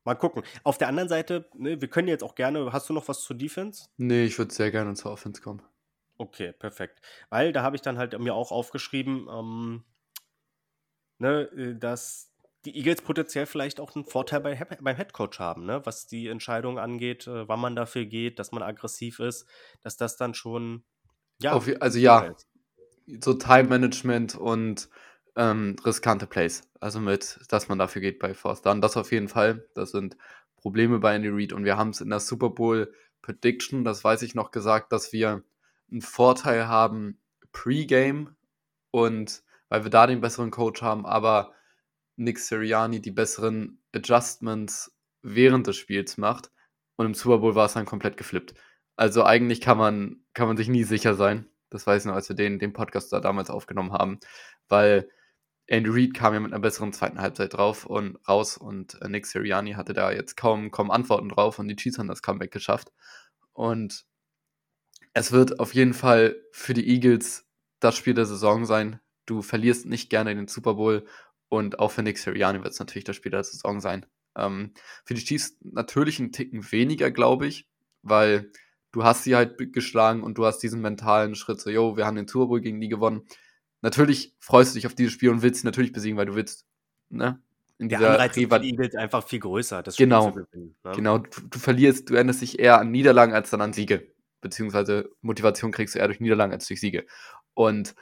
[0.07, 0.41] Mal gucken.
[0.63, 2.71] Auf der anderen Seite, ne, wir können jetzt auch gerne.
[2.71, 3.89] Hast du noch was zur Defense?
[3.97, 5.61] Nee, ich würde sehr gerne zur Offense kommen.
[6.17, 7.01] Okay, perfekt.
[7.29, 9.83] Weil da habe ich dann halt mir auch aufgeschrieben, ähm,
[11.17, 12.31] ne, äh, dass
[12.63, 15.85] die Eagles potenziell vielleicht auch einen Vorteil bei, beim Headcoach haben, ne?
[15.85, 19.45] was die Entscheidung angeht, äh, wann man dafür geht, dass man aggressiv ist,
[19.81, 20.85] dass das dann schon.
[21.41, 22.33] Ja, Auf, also ja,
[23.19, 24.87] so Time Management und
[25.37, 26.63] ähm, riskante Plays.
[26.79, 28.81] Also mit, dass man dafür geht bei Fourth Down.
[28.81, 29.67] Das auf jeden Fall.
[29.75, 30.17] Das sind
[30.57, 31.53] Probleme bei Andy Reid.
[31.53, 35.11] Und wir haben es in der Super Bowl Prediction, das weiß ich noch gesagt, dass
[35.11, 35.43] wir
[35.91, 37.19] einen Vorteil haben
[37.51, 38.35] Pre-Game
[38.91, 41.53] und weil wir da den besseren Coach haben, aber
[42.15, 46.51] Nick Sirianni die besseren Adjustments während des Spiels macht.
[46.95, 48.53] Und im Super Bowl war es dann komplett geflippt.
[48.95, 51.47] Also eigentlich kann man, kann man sich nie sicher sein.
[51.69, 54.19] Das weiß ich noch, als wir den, den Podcast da damals aufgenommen haben.
[54.67, 55.09] Weil
[55.67, 59.25] Andy Reid kam ja mit einer besseren zweiten Halbzeit drauf und raus und äh, Nick
[59.25, 62.91] Sirianni hatte da jetzt kaum, kaum Antworten drauf und die Chiefs haben das Comeback geschafft.
[63.51, 64.05] Und
[65.13, 67.45] es wird auf jeden Fall für die Eagles
[67.79, 69.01] das Spiel der Saison sein.
[69.25, 71.05] Du verlierst nicht gerne den Super Bowl
[71.49, 74.05] und auch für Nick Sirianni wird es natürlich das Spiel der Saison sein.
[74.37, 77.67] Ähm, für die Chiefs natürlich einen Ticken weniger, glaube ich,
[78.03, 78.51] weil
[78.93, 82.15] du hast sie halt geschlagen und du hast diesen mentalen Schritt so, yo, wir haben
[82.15, 83.27] den Super Bowl gegen die gewonnen
[83.81, 86.65] natürlich freust du dich auf dieses Spiel und willst natürlich besiegen, weil du willst,
[87.09, 87.41] ne?
[87.79, 90.75] In der Anreiz für die Eagles einfach viel größer, das genau, gewinnen.
[90.83, 90.91] Ne?
[90.95, 94.11] Genau, du, du, verlierst, du erinnerst dich eher an Niederlagen als dann an Siege.
[94.41, 97.05] Beziehungsweise Motivation kriegst du eher durch Niederlagen als durch Siege.
[97.53, 97.93] Und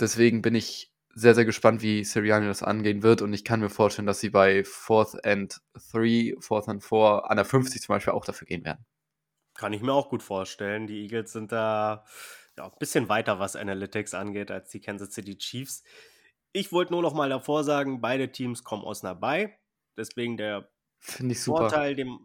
[0.00, 3.22] deswegen bin ich sehr, sehr gespannt, wie Sirianni das angehen wird.
[3.22, 7.36] Und ich kann mir vorstellen, dass sie bei Fourth and Three, Fourth and Four, an
[7.36, 8.84] der 50 zum Beispiel auch dafür gehen werden.
[9.54, 10.86] Kann ich mir auch gut vorstellen.
[10.86, 12.04] Die Eagles sind da
[12.58, 15.82] ja, ein bisschen weiter, was Analytics angeht, als die Kansas City Chiefs.
[16.52, 19.54] Ich wollte nur noch mal davor sagen, beide Teams kommen aus einer Bye.
[19.96, 21.68] Deswegen der finde ich super.
[21.68, 22.18] Vorteil dem.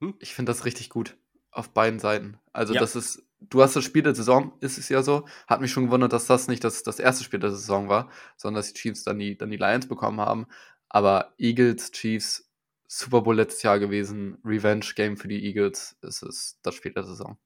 [0.00, 0.14] Hm?
[0.20, 1.16] Ich finde das richtig gut
[1.52, 2.38] auf beiden Seiten.
[2.52, 2.80] Also ja.
[2.80, 5.26] das ist, du hast das Spiel der Saison, ist es ja so.
[5.46, 8.60] Hat mich schon gewundert, dass das nicht das, das erste Spiel der Saison war, sondern
[8.60, 10.46] dass die Chiefs dann die, dann die Lions bekommen haben.
[10.88, 12.50] Aber Eagles, Chiefs,
[12.88, 17.04] Super Bowl letztes Jahr gewesen, Revenge Game für die Eagles, ist es das Spiel der
[17.04, 17.38] Saison.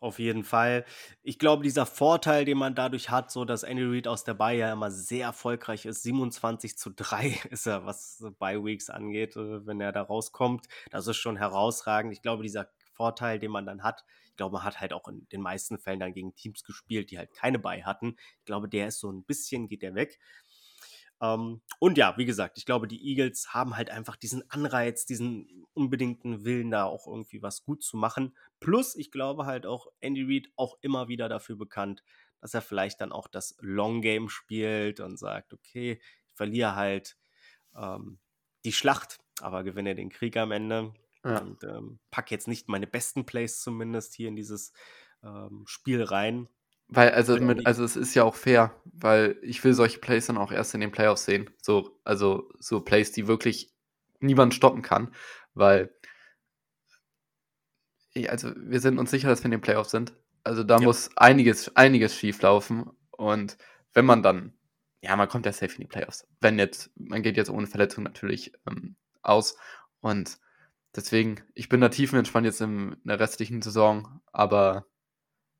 [0.00, 0.84] Auf jeden Fall.
[1.22, 4.58] Ich glaube, dieser Vorteil, den man dadurch hat, so dass Andy Reid aus der Bye
[4.58, 9.66] ja immer sehr erfolgreich ist, 27 zu 3 ist er, was Bye Weeks angeht, äh,
[9.66, 10.66] wenn er da rauskommt.
[10.90, 12.12] Das ist schon herausragend.
[12.12, 15.28] Ich glaube, dieser Vorteil, den man dann hat, ich glaube, man hat halt auch in
[15.28, 18.16] den meisten Fällen dann gegen Teams gespielt, die halt keine Bye hatten.
[18.40, 20.18] Ich glaube, der ist so ein bisschen, geht der weg.
[21.24, 25.66] Ähm, und ja, wie gesagt, ich glaube, die Eagles haben halt einfach diesen Anreiz, diesen
[25.72, 28.36] unbedingten Willen, da auch irgendwie was gut zu machen.
[28.60, 32.02] Plus, ich glaube halt auch, Andy Reid auch immer wieder dafür bekannt,
[32.40, 37.16] dass er vielleicht dann auch das Long Game spielt und sagt, okay, ich verliere halt
[37.74, 38.18] ähm,
[38.64, 40.92] die Schlacht, aber gewinne den Krieg am Ende.
[41.24, 41.38] Ja.
[41.38, 44.72] Und ähm, pack jetzt nicht meine besten Plays zumindest hier in dieses
[45.22, 46.48] ähm, Spiel rein.
[46.88, 50.36] Weil, also, mit, also es ist ja auch fair, weil ich will solche Plays dann
[50.36, 51.50] auch erst in den Playoffs sehen.
[51.60, 53.72] So, also so Plays, die wirklich
[54.20, 55.14] niemand stoppen kann.
[55.54, 55.94] Weil,
[58.28, 60.14] also wir sind uns sicher, dass wir in den Playoffs sind.
[60.44, 60.84] Also da ja.
[60.84, 62.90] muss einiges, einiges schief laufen.
[63.10, 63.56] Und
[63.94, 64.52] wenn man dann,
[65.00, 66.26] ja, man kommt ja safe in die Playoffs.
[66.40, 69.56] Wenn jetzt, man geht jetzt ohne Verletzung natürlich ähm, aus.
[70.00, 70.38] Und
[70.94, 74.86] deswegen, ich bin da tiefenentspannt jetzt in, in der restlichen Saison, aber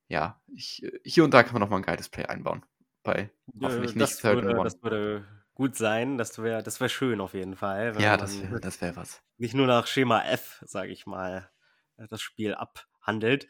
[0.08, 2.64] ja, ich, hier und da kann man noch mal ein geiles Play einbauen.
[3.02, 3.30] Bei
[3.60, 6.18] hoffentlich nicht Third würde, Das würde gut sein.
[6.18, 7.94] Das wäre das wär schön auf jeden Fall.
[8.00, 9.22] Ja, das wäre das wär was.
[9.38, 11.50] Nicht nur nach Schema F, sage ich mal,
[11.96, 13.48] äh, das Spiel abhandelt.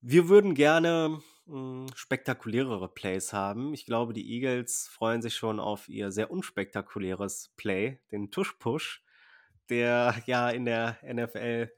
[0.00, 3.74] Wir würden gerne mh, hm, spektakulärere Plays haben.
[3.74, 9.02] Ich glaube, die Eagles freuen sich schon auf ihr sehr unspektakuläres Play, den Tush-Push,
[9.68, 11.72] der ja in der NFL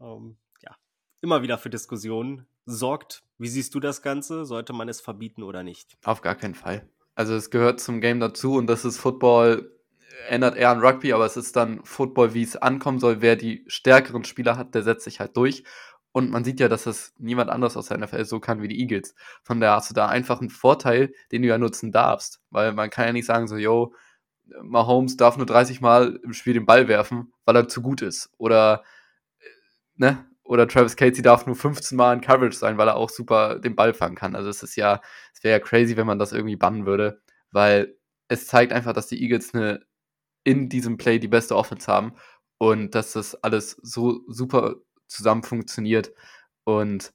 [0.00, 0.76] ähm, ja,
[1.20, 3.22] immer wieder für Diskussionen sorgt.
[3.38, 4.44] Wie siehst du das Ganze?
[4.44, 5.96] Sollte man es verbieten oder nicht?
[6.04, 6.88] Auf gar keinen Fall.
[7.14, 9.72] Also es gehört zum Game dazu und das ist Football,
[10.28, 13.22] ändert eher an Rugby, aber es ist dann Football, wie es ankommen soll.
[13.22, 15.64] Wer die stärkeren Spieler hat, der setzt sich halt durch.
[16.12, 18.80] Und man sieht ja, dass das niemand anderes aus der NFL so kann wie die
[18.80, 19.14] Eagles.
[19.42, 22.40] Von daher hast du da einfach einen Vorteil, den du ja nutzen darfst.
[22.50, 23.92] Weil man kann ja nicht sagen so, yo,
[24.62, 28.30] Mahomes darf nur 30 Mal im Spiel den Ball werfen, weil er zu gut ist.
[28.38, 28.82] Oder,
[29.38, 29.44] äh,
[29.96, 30.24] ne?
[30.46, 33.76] Oder Travis Casey darf nur 15 Mal in Coverage sein, weil er auch super den
[33.76, 34.36] Ball fangen kann.
[34.36, 35.00] Also es ist ja,
[35.34, 37.20] es wäre ja crazy, wenn man das irgendwie bannen würde,
[37.50, 37.96] weil
[38.28, 39.84] es zeigt einfach, dass die Eagles eine,
[40.44, 42.14] in diesem Play die beste Offense haben
[42.58, 44.76] und dass das alles so super
[45.06, 46.12] zusammen funktioniert.
[46.64, 47.12] Und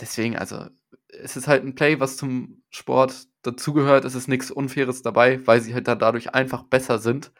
[0.00, 0.66] deswegen, also,
[1.08, 4.04] es ist halt ein Play, was zum Sport dazugehört.
[4.04, 7.32] Es ist nichts Unfaires dabei, weil sie halt da dadurch einfach besser sind.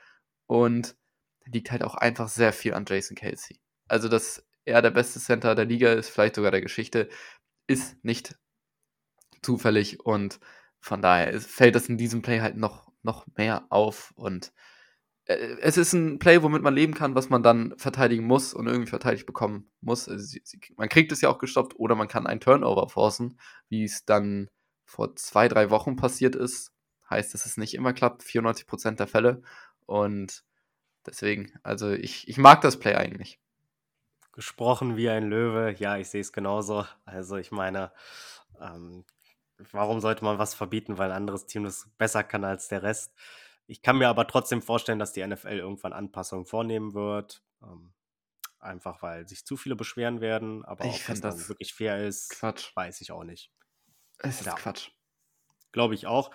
[0.46, 0.96] Und
[1.40, 3.60] da liegt halt auch einfach sehr viel an Jason Kelsey.
[3.88, 7.08] Also, dass er der beste Center der Liga ist, vielleicht sogar der Geschichte,
[7.66, 8.36] ist nicht
[9.42, 10.40] zufällig und
[10.80, 14.52] von daher fällt das in diesem Play halt noch, noch mehr auf und
[15.26, 18.66] äh, es ist ein Play, womit man leben kann, was man dann verteidigen muss und
[18.66, 20.08] irgendwie verteidigt bekommen muss.
[20.08, 23.38] Also sie, sie, man kriegt es ja auch gestoppt oder man kann einen Turnover forcen,
[23.68, 24.48] wie es dann
[24.84, 26.72] vor zwei, drei Wochen passiert ist.
[27.10, 29.42] Heißt, dass es nicht immer klappt, 94% der Fälle.
[29.86, 30.44] Und
[31.06, 33.38] deswegen, also ich, ich mag das Play eigentlich.
[34.32, 36.86] Gesprochen wie ein Löwe, ja, ich sehe es genauso.
[37.04, 37.92] Also ich meine,
[38.60, 39.04] ähm,
[39.70, 43.14] warum sollte man was verbieten, weil ein anderes Team das besser kann als der Rest?
[43.66, 47.42] Ich kann mir aber trotzdem vorstellen, dass die NFL irgendwann Anpassungen vornehmen wird.
[47.62, 47.92] Ähm,
[48.62, 50.64] einfach weil sich zu viele beschweren werden.
[50.64, 52.74] Aber ich ob das, das wirklich fair ist, Quatsch.
[52.74, 53.50] weiß ich auch nicht.
[54.18, 54.54] Es ist ja.
[54.54, 54.90] Quatsch.
[55.72, 56.30] Glaube ich auch.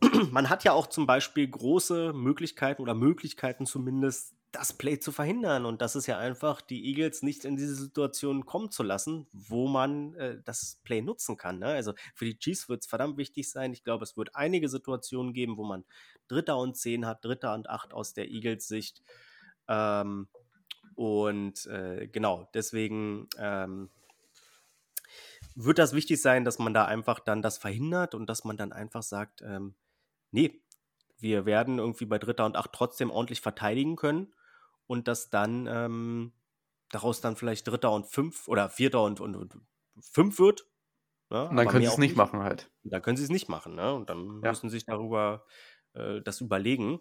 [0.30, 5.66] Man hat ja auch zum Beispiel große Möglichkeiten oder Möglichkeiten zumindest, das Play zu verhindern.
[5.66, 9.68] Und das ist ja einfach, die Eagles nicht in diese Situation kommen zu lassen, wo
[9.68, 11.58] man äh, das Play nutzen kann.
[11.58, 11.66] Ne?
[11.66, 13.72] Also für die Chiefs wird es verdammt wichtig sein.
[13.72, 15.84] Ich glaube, es wird einige Situationen geben, wo man
[16.28, 19.02] Dritter und Zehn hat, Dritter und Acht aus der Eagles-Sicht.
[19.68, 20.28] Ähm,
[20.94, 23.90] und äh, genau, deswegen ähm,
[25.54, 28.72] wird das wichtig sein, dass man da einfach dann das verhindert und dass man dann
[28.72, 29.74] einfach sagt, ähm,
[30.30, 30.62] nee,
[31.18, 34.32] wir werden irgendwie bei Dritter und Acht trotzdem ordentlich verteidigen können
[34.88, 36.32] und dass dann ähm,
[36.90, 39.54] daraus dann vielleicht Dritter und Fünf oder Vierter und, und, und
[40.00, 40.66] Fünf wird.
[41.30, 41.48] Ne?
[41.48, 42.70] Und dann können sie es nicht machen halt.
[42.82, 43.92] dann können sie es nicht machen, ne?
[43.92, 44.48] Und dann ja.
[44.50, 45.44] müssen sie sich darüber
[45.92, 47.00] äh, das überlegen.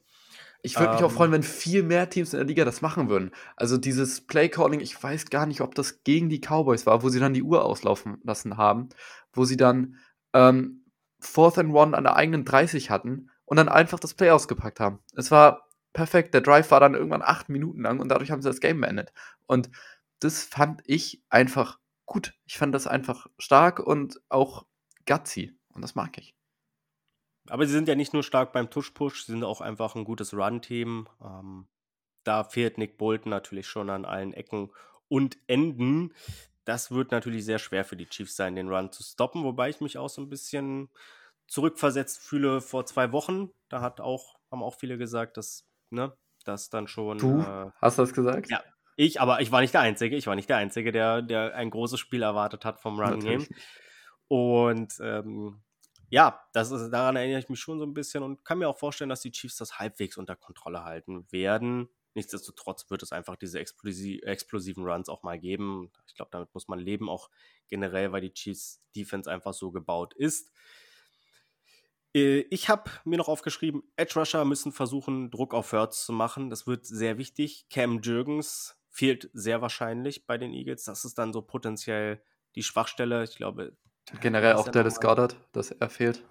[0.62, 1.36] Ich würde mich auch freuen, ähm.
[1.36, 3.32] wenn viel mehr Teams in der Liga das machen würden.
[3.56, 7.20] Also dieses Playcalling, ich weiß gar nicht, ob das gegen die Cowboys war, wo sie
[7.20, 8.90] dann die Uhr auslaufen lassen haben,
[9.32, 9.96] wo sie dann
[10.34, 10.84] ähm,
[11.20, 15.00] Fourth and One an der eigenen 30 hatten und dann einfach das Play ausgepackt haben.
[15.16, 15.67] Es war
[15.98, 16.36] perfekt.
[16.36, 19.12] Der Drive war dann irgendwann acht Minuten lang und dadurch haben sie das Game beendet.
[19.48, 19.72] Und
[20.20, 22.36] das fand ich einfach gut.
[22.46, 24.68] Ich fand das einfach stark und auch
[25.08, 25.58] gutsy.
[25.74, 26.36] Und das mag ich.
[27.50, 30.34] Aber sie sind ja nicht nur stark beim Tush-Push, sie sind auch einfach ein gutes
[30.34, 31.10] Run-Team.
[31.20, 31.68] Ähm,
[32.24, 34.70] da fehlt Nick Bolton natürlich schon an allen Ecken
[35.08, 36.14] und Enden.
[36.64, 39.82] Das wird natürlich sehr schwer für die Chiefs sein, den Run zu stoppen, wobei ich
[39.82, 40.90] mich auch so ein bisschen
[41.48, 43.50] zurückversetzt fühle vor zwei Wochen.
[43.70, 46.16] Da hat auch, haben auch viele gesagt, dass ne,
[46.46, 47.18] das dann schon.
[47.18, 48.50] Du äh, hast das gesagt?
[48.50, 48.64] Ja,
[48.96, 50.16] ich, aber ich war nicht der Einzige.
[50.16, 53.46] Ich war nicht der Einzige, der, der ein großes Spiel erwartet hat vom Run Game.
[54.28, 55.62] Und ähm,
[56.10, 58.78] ja, das ist, daran erinnere ich mich schon so ein bisschen und kann mir auch
[58.78, 61.90] vorstellen, dass die Chiefs das halbwegs unter Kontrolle halten werden.
[62.16, 65.92] Nichtsdestotrotz wird es einfach diese explosi explosiven Runs auch mal geben.
[66.08, 67.30] Ich glaube, damit muss man leben, auch
[67.68, 70.52] generell, weil die Chiefs Defense einfach so gebaut ist.
[72.18, 76.50] Äh, ich habe mir noch aufgeschrieben, Edge Rusher müssen versuchen, Druck auf Hurts zu machen.
[76.50, 77.68] Das wird sehr wichtig.
[77.70, 80.84] Cam Jürgens fehlt sehr wahrscheinlich bei den Eagles.
[80.86, 82.22] Das ist dann so potenziell
[82.56, 83.24] die Schwachstelle.
[83.24, 83.78] Ich glaube.
[84.22, 86.26] Generell auch der des Goddard, dass er fehlt.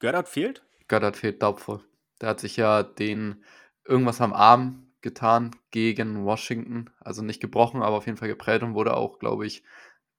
[0.00, 0.64] Goddard fehlt?
[0.88, 1.80] Goddard fehlt doubtful.
[2.20, 3.44] Der hat sich ja den
[3.84, 6.90] irgendwas am Arm getan gegen Washington.
[7.00, 9.62] Also nicht gebrochen, aber auf jeden Fall geprellt und wurde auch, glaube ich,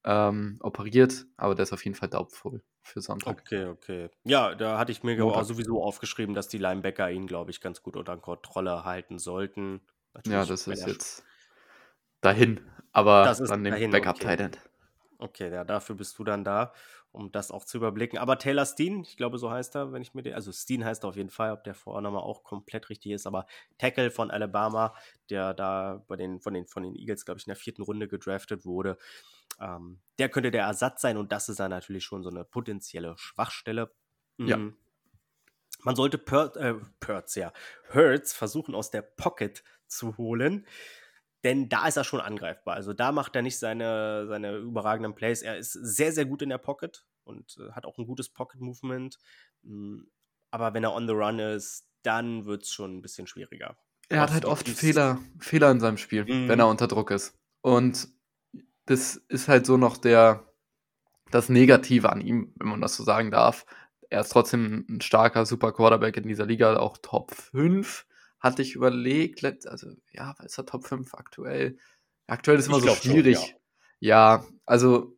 [0.06, 1.26] ähm, operiert.
[1.36, 3.44] Aber der ist auf jeden Fall doubtful für Sonntag.
[3.44, 4.10] Okay, okay.
[4.24, 7.82] Ja, da hatte ich mir auch sowieso aufgeschrieben, dass die Linebacker ihn, glaube ich, ganz
[7.82, 9.82] gut unter Kontrolle halten sollten.
[10.14, 11.24] Natürlich, ja, das ist jetzt
[12.22, 12.60] dahin,
[12.92, 14.50] aber das dann dem Backup okay.
[15.20, 16.74] Okay, ja, dafür bist du dann da,
[17.12, 18.18] um das auch zu überblicken.
[18.18, 21.04] Aber Taylor Steen, ich glaube, so heißt er, wenn ich mir den, also Steen heißt
[21.04, 23.46] er auf jeden Fall, ob der Vorname auch komplett richtig ist, aber
[23.78, 24.96] Tackle von Alabama,
[25.30, 28.08] der da bei den, von den, von den Eagles, glaube ich, in der vierten Runde
[28.08, 28.98] gedraftet wurde,
[29.60, 33.18] ähm, der könnte der Ersatz sein und das ist dann natürlich schon so eine potenzielle
[33.18, 33.92] Schwachstelle.
[34.38, 34.48] Mhm.
[34.48, 34.58] Ja.
[35.84, 37.52] Man sollte per, äh, Perz, ja,
[37.90, 40.66] Hertz versuchen aus der Pocket zu holen,
[41.44, 42.76] denn da ist er schon angreifbar.
[42.76, 45.42] Also da macht er nicht seine, seine überragenden Plays.
[45.42, 49.18] Er ist sehr, sehr gut in der Pocket und äh, hat auch ein gutes Pocket-Movement.
[49.64, 50.12] Mhm.
[50.52, 53.78] Aber wenn er on the run ist, dann wird es schon ein bisschen schwieriger.
[54.10, 56.50] Er hat halt oft Fehler, Fehler in seinem Spiel, mhm.
[56.50, 57.38] wenn er unter Druck ist.
[57.62, 58.10] Und
[58.86, 60.52] das ist halt so noch der,
[61.32, 63.66] das Negative an ihm, wenn man das so sagen darf.
[64.10, 68.06] Er ist trotzdem ein starker, super Quarterback in dieser Liga, auch Top 5.
[68.42, 71.78] Hatte ich überlegt, also ja, ist er Top 5 aktuell?
[72.28, 73.38] Aktuell ist immer ich so schwierig.
[73.38, 73.50] Schon,
[74.00, 74.38] ja.
[74.40, 74.46] ja.
[74.66, 75.16] also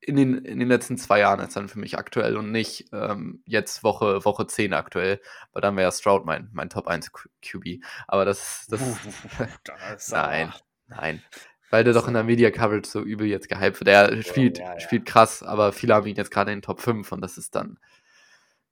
[0.00, 3.42] in den, in den letzten zwei Jahren ist dann für mich aktuell und nicht ähm,
[3.46, 5.20] jetzt Woche, Woche 10 aktuell,
[5.52, 7.84] weil dann wäre Stroud mein, mein Top 1 QB.
[8.08, 8.80] Aber das, das,
[9.64, 10.52] das nein,
[10.88, 11.22] nein.
[11.70, 13.86] Weil der doch in der Media Coverage so übel jetzt gehypt wird.
[13.86, 14.80] Der spielt, ja, ja.
[14.80, 17.54] spielt krass, aber viele haben ihn jetzt gerade in den Top 5 und das ist
[17.54, 17.78] dann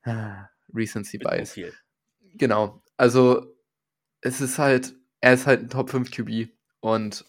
[0.03, 0.35] äh,
[0.75, 1.59] Recency Bias.
[2.35, 2.83] Genau.
[2.97, 3.55] Also
[4.21, 6.51] es ist halt, er ist halt ein Top 5 QB
[6.81, 7.25] und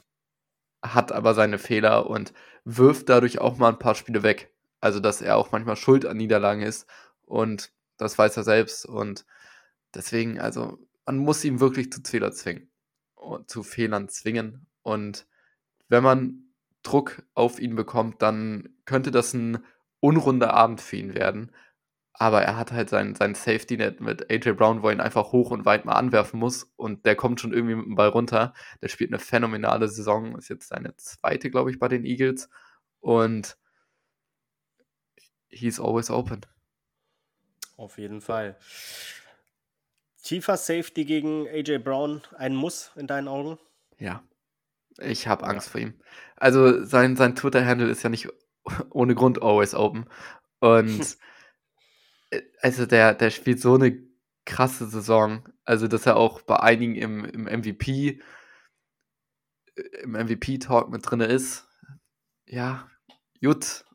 [0.84, 2.34] hat aber seine Fehler und
[2.66, 4.54] wirft dadurch auch mal ein paar Spiele weg.
[4.80, 6.88] Also, dass er auch manchmal schuld an Niederlagen ist
[7.26, 9.26] und das weiß er selbst und
[9.94, 12.72] deswegen, also, man muss ihn wirklich zu Fehlern zwingen
[13.16, 15.28] und zu Fehlern zwingen und
[15.90, 19.64] wenn man Druck auf ihn bekommt, dann könnte das ein
[20.00, 21.52] unrunder Abend für ihn werden.
[22.14, 25.52] Aber er hat halt sein, sein Safety-Net mit AJ Brown, wo er ihn einfach hoch
[25.52, 26.72] und weit mal anwerfen muss.
[26.76, 28.54] Und der kommt schon irgendwie mit dem Ball runter.
[28.82, 30.38] Der spielt eine phänomenale Saison.
[30.38, 32.50] Ist jetzt seine zweite, glaube ich, bei den Eagles.
[33.00, 33.58] Und
[35.50, 36.42] he's always open.
[37.78, 38.58] Auf jeden Fall.
[40.24, 43.58] Tiefer Safety gegen AJ Brown ein Muss in deinen Augen?
[43.98, 44.24] Ja.
[45.00, 45.72] Ich habe Angst ja.
[45.72, 45.94] vor ihm.
[46.36, 48.28] Also sein, sein Twitter-Handle ist ja nicht
[48.92, 50.06] ohne Grund always open.
[50.60, 51.18] Und
[52.62, 53.98] also der, der spielt so eine
[54.46, 55.48] krasse Saison.
[55.66, 58.22] Also, dass er auch bei einigen im, im MVP,
[59.76, 61.68] äh, im MVP-Talk mit drin ist.
[62.46, 62.90] Ja,
[63.42, 63.86] gut.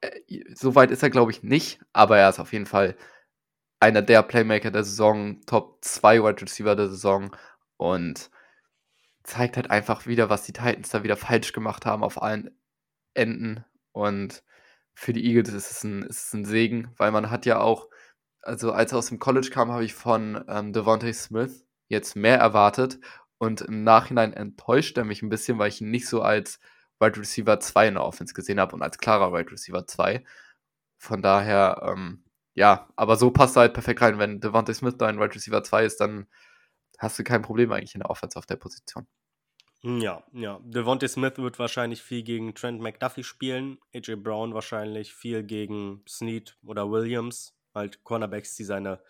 [0.00, 2.96] Äh, so weit ist er, glaube ich, nicht, aber er ist auf jeden Fall
[3.80, 7.36] einer der Playmaker der Saison, Top 2 Wide Receiver der Saison
[7.76, 8.30] und
[9.24, 12.50] zeigt halt einfach wieder, was die Titans da wieder falsch gemacht haben auf allen
[13.14, 13.64] Enden.
[13.92, 14.42] Und
[14.94, 17.88] für die Eagles ist es ein, ist es ein Segen, weil man hat ja auch,
[18.42, 22.38] also als er aus dem College kam, habe ich von ähm, Devontae Smith jetzt mehr
[22.38, 22.98] erwartet
[23.38, 26.60] und im Nachhinein enttäuscht er mich ein bisschen, weil ich ihn nicht so als
[27.00, 30.24] Wide Receiver 2 in der Offense gesehen habe und als klarer Wide Receiver 2.
[30.98, 32.24] Von daher, ähm,
[32.54, 34.18] ja, aber so passt er halt perfekt rein.
[34.18, 36.26] Wenn Devontae Smith dein Wide Receiver 2 ist, dann
[36.98, 39.06] hast du kein Problem eigentlich in der Offense auf der Position.
[39.84, 40.60] Ja, ja.
[40.64, 43.78] Devontae Smith wird wahrscheinlich viel gegen Trent McDuffie spielen.
[43.94, 47.54] AJ Brown wahrscheinlich viel gegen Snead oder Williams.
[47.74, 49.02] Halt Cornerbacks, die seine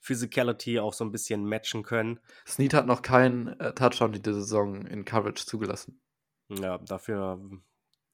[0.00, 2.18] Physicality auch so ein bisschen matchen können.
[2.46, 6.00] Snead hat noch keinen äh, Touchdown diese Saison in Coverage zugelassen.
[6.48, 7.38] Ja, dafür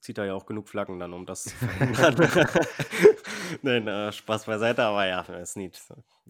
[0.01, 2.17] zieht er ja auch genug Flaggen dann, um das zu verhindern.
[3.63, 5.81] Nein, äh, Spaß beiseite, aber ja, ist nicht.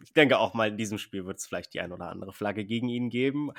[0.02, 2.64] Ich denke auch mal, in diesem Spiel wird es vielleicht die ein oder andere Flagge
[2.64, 3.52] gegen ihn geben.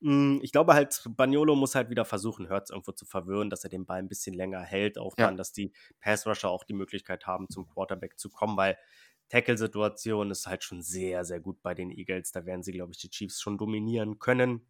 [0.00, 3.70] Hm, ich glaube halt, Bagnolo muss halt wieder versuchen, Hurts irgendwo zu verwirren, dass er
[3.70, 5.26] den Ball ein bisschen länger hält, auch ja.
[5.26, 8.78] dann, dass die Passrusher auch die Möglichkeit haben, zum Quarterback zu kommen, weil
[9.30, 12.32] Tackle-Situation ist halt schon sehr, sehr gut bei den Eagles.
[12.32, 14.66] Da werden sie, glaube ich, die Chiefs schon dominieren können.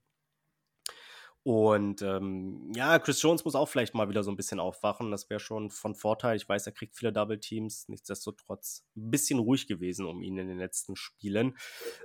[1.43, 5.11] Und ähm, ja, Chris Jones muss auch vielleicht mal wieder so ein bisschen aufwachen.
[5.11, 6.37] Das wäre schon von Vorteil.
[6.37, 7.89] Ich weiß, er kriegt viele Double Teams.
[7.89, 11.57] Nichtsdestotrotz ein bisschen ruhig gewesen um ihn in den letzten Spielen.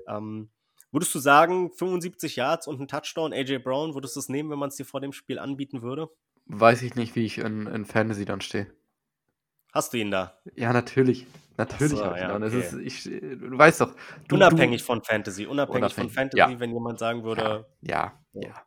[0.08, 0.52] Ähm,
[0.92, 4.60] würdest du sagen, 75 Yards und ein Touchdown, AJ Brown, würdest du es nehmen, wenn
[4.60, 6.10] man es dir vor dem Spiel anbieten würde?
[6.46, 8.72] Weiß ich nicht, wie ich in, in Fantasy dann stehe.
[9.74, 10.40] Hast du ihn da?
[10.56, 11.28] Ja, natürlich.
[11.58, 11.98] Natürlich.
[11.98, 12.60] So, ja, okay.
[12.60, 13.96] ist, ich, du weißt doch.
[14.28, 15.46] Du, unabhängig du, von Fantasy.
[15.46, 16.60] Unabhängig, unabhängig von Fantasy, ja.
[16.60, 17.66] wenn jemand sagen würde.
[17.82, 18.42] Ja, ja.
[18.42, 18.66] ja.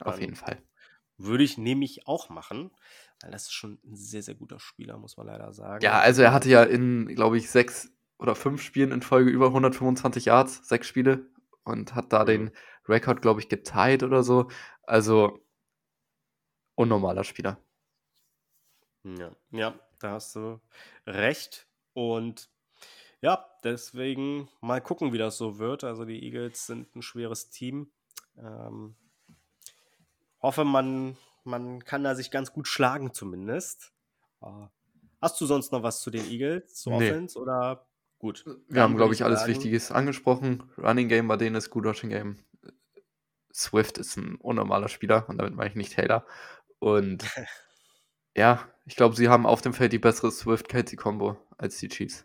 [0.00, 0.62] Auf jeden Fall.
[1.16, 2.70] Würde ich nämlich auch machen,
[3.20, 5.84] weil das ist schon ein sehr, sehr guter Spieler, muss man leider sagen.
[5.84, 9.46] Ja, also er hatte ja in, glaube ich, sechs oder fünf Spielen in Folge über
[9.46, 11.26] 125 Yards, sechs Spiele
[11.64, 12.26] und hat da mhm.
[12.26, 12.50] den
[12.88, 14.50] Rekord, glaube ich, geteilt oder so.
[14.82, 15.44] Also
[16.74, 17.58] unnormaler Spieler.
[19.04, 20.60] Ja, ja, da hast du
[21.06, 21.66] recht.
[21.92, 22.50] Und
[23.20, 25.84] ja, deswegen mal gucken, wie das so wird.
[25.84, 27.92] Also die Eagles sind ein schweres Team.
[28.36, 28.96] Ähm,
[30.40, 33.92] hoffe, man, man kann da sich ganz gut schlagen zumindest.
[34.40, 34.66] Uh,
[35.20, 36.96] hast du sonst noch was zu den Eagles, zu nee.
[37.10, 37.86] Offense oder
[38.18, 38.44] gut?
[38.68, 39.52] Wir haben, glaube ich, alles sagen.
[39.52, 40.62] Wichtiges angesprochen.
[40.78, 42.36] Running Game bei denen ist gut, Rushing Game.
[43.52, 46.24] Swift ist ein unnormaler Spieler und damit meine ich nicht Taylor.
[46.78, 47.24] Und
[48.36, 52.24] ja, ich glaube, sie haben auf dem Feld die bessere Swift-Kelsey-Kombo als die Chiefs.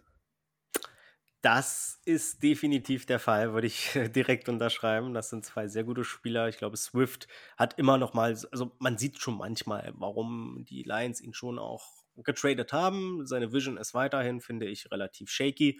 [1.45, 5.13] Das ist definitiv der Fall, würde ich direkt unterschreiben.
[5.13, 6.49] Das sind zwei sehr gute Spieler.
[6.49, 11.21] Ich glaube, Swift hat immer noch mal, also man sieht schon manchmal, warum die Lions
[11.21, 13.27] ihn schon auch getradet haben.
[13.27, 15.79] Seine Vision ist weiterhin, finde ich, relativ shaky.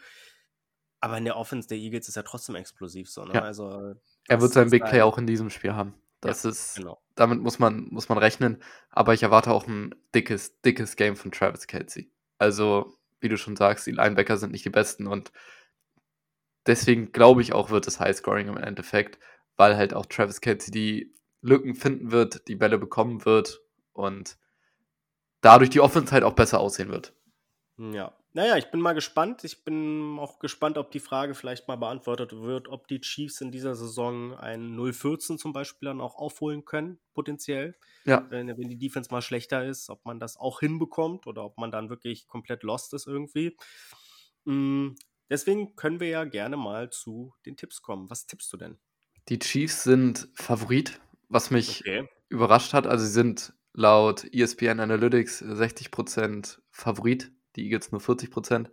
[0.99, 3.09] Aber in der Offense der Eagles ist er trotzdem explosiv.
[3.09, 3.33] So, ne?
[3.33, 3.41] ja.
[3.41, 3.95] also,
[4.27, 5.95] er wird seinen Big Play auch in diesem Spiel haben.
[6.21, 7.01] Das ja, ist, genau.
[7.15, 8.61] damit muss man, muss man rechnen.
[8.91, 12.11] Aber ich erwarte auch ein dickes, dickes Game von Travis Kelsey.
[12.37, 15.31] Also, wie du schon sagst, die Linebacker sind nicht die besten und
[16.65, 19.19] deswegen glaube ich auch, wird es Highscoring im Endeffekt,
[19.55, 23.61] weil halt auch Travis Kelsey die Lücken finden wird, die Bälle bekommen wird
[23.93, 24.37] und
[25.41, 27.13] dadurch die Offense halt auch besser aussehen wird.
[27.77, 28.13] Ja.
[28.35, 29.45] Naja, ich bin mal gespannt.
[29.45, 33.49] Ich bin auch gespannt, ob die Frage vielleicht mal beantwortet wird, ob die Chiefs in
[33.49, 37.77] dieser Saison ein 0-14 zum Beispiel dann auch aufholen können, potenziell.
[38.05, 38.27] Ja.
[38.29, 41.71] Wenn, wenn die Defense mal schlechter ist, ob man das auch hinbekommt oder ob man
[41.71, 43.55] dann wirklich komplett lost ist irgendwie.
[44.43, 44.95] Mm,
[45.29, 48.09] deswegen können wir ja gerne mal zu den Tipps kommen.
[48.09, 48.77] Was tippst du denn?
[49.29, 52.07] Die Chiefs sind Favorit, was mich Okay.
[52.29, 52.85] überrascht hat.
[52.85, 58.71] Also sie sind laut ESPN Analytics 60% Favorit, die Eagles nur 40%.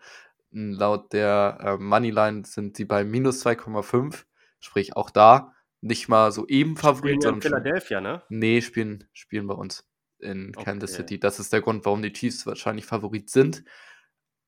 [0.52, 4.24] M, Laut der äh, Moneyline sind sie bei minus 2,5,
[4.60, 7.40] sprich auch da nicht mal so eben Spielen Favorit, ja in.
[7.40, 8.22] Philadelphia, ne?
[8.28, 11.02] Nee, spielen, spielen bei uns in Kansas Okay.
[11.02, 11.20] City.
[11.20, 13.64] Das ist der Grund, warum die Chiefs wahrscheinlich Favorit sind.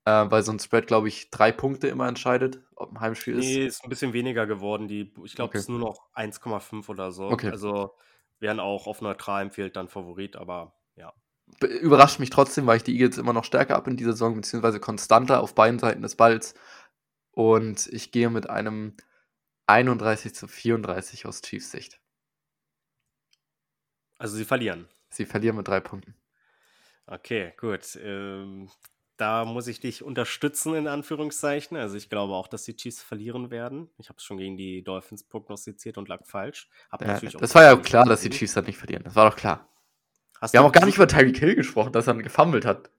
[0.07, 3.45] Äh, weil so ein Spread, glaube ich, drei Punkte immer entscheidet, ob ein Heimspiel ist.
[3.47, 4.87] Nee, ist ein bisschen weniger geworden.
[4.87, 5.59] Die, ich glaube, Okay.
[5.59, 7.25] es ist nur noch 1,5 oder so.
[7.29, 7.49] Okay.
[7.49, 7.95] Also
[8.39, 10.75] wären auch auf neutralem Feld dann Favorit, aber
[11.61, 14.81] Überrascht mich trotzdem, weil ich die Eagles immer noch stärker ab in dieser Saison, beziehungsweise
[14.81, 16.55] konstanter auf beiden Seiten des Balls.
[17.31, 18.97] Und ich gehe mit einem
[19.67, 22.01] 31 zu 34 aus Chiefs Sicht.
[24.19, 24.89] Also sie verlieren.
[25.11, 26.15] Sie verlieren mit drei Punkten.
[27.07, 27.99] Okay, gut.
[28.03, 28.71] Ähm,
[29.17, 31.77] da muss ich dich unterstützen, in Anführungszeichen.
[31.77, 33.91] Also ich glaube auch, dass die Chiefs verlieren werden.
[33.99, 36.69] Ich habe es schon gegen die Dolphins prognostiziert und lag falsch.
[36.91, 38.31] Hab Ja, das war ja klar, dass die.
[38.31, 39.05] Chiefs halt nicht verlieren.
[39.05, 39.69] Das war doch klar.
[40.45, 42.91] Hast Wir haben auch gar nicht über Tyreek Hill gesprochen, dass er gefummelt hat.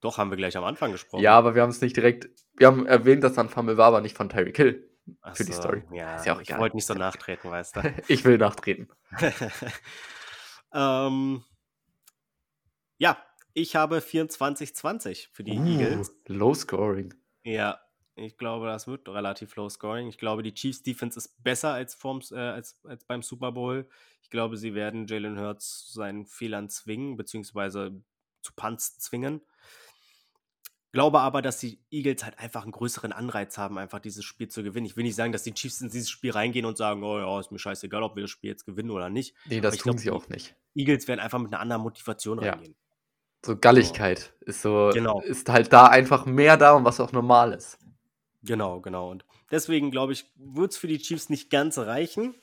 [0.00, 1.20] Doch, haben wir gleich am Anfang gesprochen.
[1.20, 2.30] Ja, aber wir haben es nicht direkt.
[2.56, 4.88] Wir haben erwähnt, dass er ein Fumble war, aber nicht von Tyreek Hill.
[5.22, 5.82] Ach für die so, Story.
[5.90, 6.60] Ja, Ist ja auch ich egal.
[6.60, 7.94] wollte nicht so nachtreten, weißt du.
[8.06, 8.88] Ich will nachtreten.
[10.72, 11.42] ähm,
[12.98, 13.18] ja,
[13.52, 16.10] ich habe 24-20 für die Eagles.
[16.10, 17.12] Uh, low scoring.
[17.42, 17.80] Ja,
[18.18, 20.08] ich glaube, das wird relativ low scoring.
[20.08, 23.88] Ich glaube, die Chiefs Defense ist besser als, vorm, äh, als, als beim Super Bowl.
[24.22, 27.92] Ich glaube, sie werden Jalen Hurts zu seinen Fehlern zwingen, beziehungsweise
[28.42, 29.40] zu Punts zwingen.
[30.92, 34.62] Glaube aber, dass die Eagles halt einfach einen größeren Anreiz haben, einfach dieses Spiel zu
[34.62, 34.86] gewinnen.
[34.86, 37.38] Ich will nicht sagen, dass die Chiefs in dieses Spiel reingehen und sagen, oh ja,
[37.40, 39.34] ist mir scheißegal, ob wir das Spiel jetzt gewinnen oder nicht.
[39.46, 40.56] Nee, das tun glaub, sie auch nicht.
[40.74, 42.52] Eagles werden einfach mit einer anderen Motivation Ja.
[42.52, 42.74] reingehen.
[43.44, 45.20] So Galligkeit ist so, Genau.
[45.20, 47.78] ist halt da einfach mehr da und was auch normal ist.
[48.42, 49.10] Genau, genau.
[49.10, 52.34] Und deswegen glaube ich, wird es für die Chiefs nicht ganz reichen.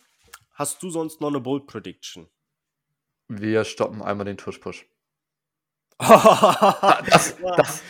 [0.54, 2.28] Hast du sonst noch eine Bold Prediction?
[3.28, 4.86] Wir stoppen einmal den Tuschpush.
[5.98, 7.84] das, Das,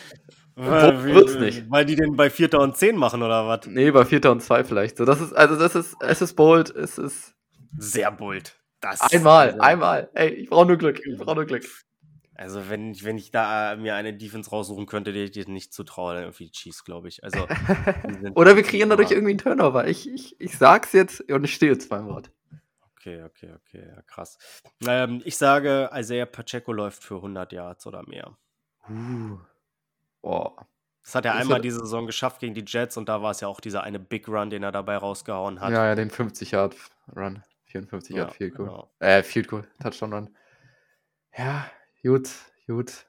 [0.56, 1.70] weil, wird's nicht.
[1.70, 2.54] Weil die den bei 4.
[2.60, 3.68] und 10 machen oder was?
[3.68, 4.98] nee, bei Vierter und Zwei vielleicht.
[4.98, 7.36] So, das ist, also das ist, es ist bold, es ist
[7.78, 8.58] Sehr bold.
[8.80, 10.10] Das, einmal, einmal.
[10.14, 11.66] Ey, ich brauche nur Glück, ich brauche nur Glück.
[12.36, 15.48] Also wenn, ich- wenn ich da äh, mir eine Defense raussuchen könnte, die ich dir
[15.50, 17.24] nicht zutraue, dann irgendwie Chiefs, glaube ich.
[17.24, 17.48] Also,
[18.36, 19.88] Oder wir kreieren dadurch irgendwie einen Turnover.
[19.88, 22.32] Ich, ich, ich sag's jetzt und ich stehe jetzt beim Wort.
[22.98, 24.38] Okay, okay, okay, ja, krass.
[24.88, 28.36] Ähm, ich sage, Isaiah Pacheco läuft für 100 Yards oder mehr.
[28.90, 29.38] Uh.
[30.22, 30.68] Boah.
[31.04, 33.48] Das hat er einmal diese Saison geschafft gegen die Jets und da war es ja
[33.48, 35.72] auch dieser eine Big Run, den er dabei rausgehauen hat.
[35.72, 36.76] Ja, ja, den 50 Yard
[37.16, 37.44] Run.
[37.66, 38.68] 54 Ja, Yard Field Goal.
[38.70, 38.92] genau.
[39.00, 40.36] Äh, Field Goal, Touchdown Run.
[41.38, 41.70] Ja,
[42.06, 42.30] gut,
[42.68, 43.08] gut.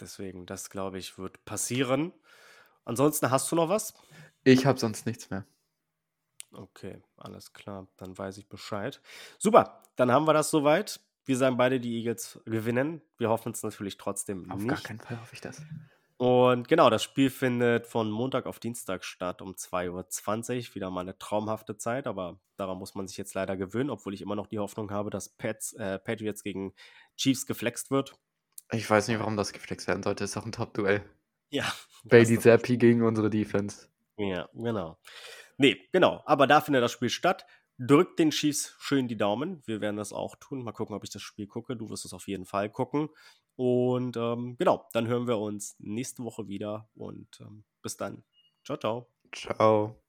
[0.00, 2.12] Deswegen, das glaube ich, wird passieren.
[2.84, 3.94] Ansonsten hast du noch was?
[4.42, 5.46] Ich habe sonst nichts mehr.
[6.52, 9.00] Okay, alles klar, dann weiß ich Bescheid.
[9.38, 11.00] Super, dann haben wir das soweit.
[11.24, 13.00] Wir sagen beide, die Eagles gewinnen.
[13.16, 14.68] Wir hoffen es natürlich trotzdem Auf nicht.
[14.68, 15.62] gar keinen Fall hoffe ich das.
[16.16, 20.74] Und genau, das Spiel findet von Montag auf Dienstag statt um 2.20 Uhr.
[20.74, 24.22] Wieder mal eine traumhafte Zeit, aber daran muss man sich jetzt leider gewöhnen, obwohl ich
[24.22, 26.72] immer noch die Hoffnung habe, dass Pats, äh, Patriots gegen
[27.16, 28.14] Chiefs geflext wird.
[28.70, 30.24] Ich weiß nicht, warum das geflext werden sollte.
[30.24, 31.04] Ist doch ein Top-Duell.
[31.50, 31.72] Ja.
[32.04, 33.88] Bailey Zappi gegen unsere Defense.
[34.16, 34.98] Ja, genau.
[35.58, 36.22] Nee, genau.
[36.26, 37.46] Aber da findet das Spiel statt.
[37.78, 39.62] Drückt den Chiefs schön die Daumen.
[39.66, 40.62] Wir werden das auch tun.
[40.62, 41.76] Mal gucken, ob ich das Spiel gucke.
[41.76, 43.08] Du wirst es auf jeden Fall gucken.
[43.56, 46.88] Und ähm, genau, dann hören wir uns nächste Woche wieder.
[46.94, 48.24] Und ähm, bis dann.
[48.64, 49.08] Ciao, ciao.
[49.32, 50.03] Ciao.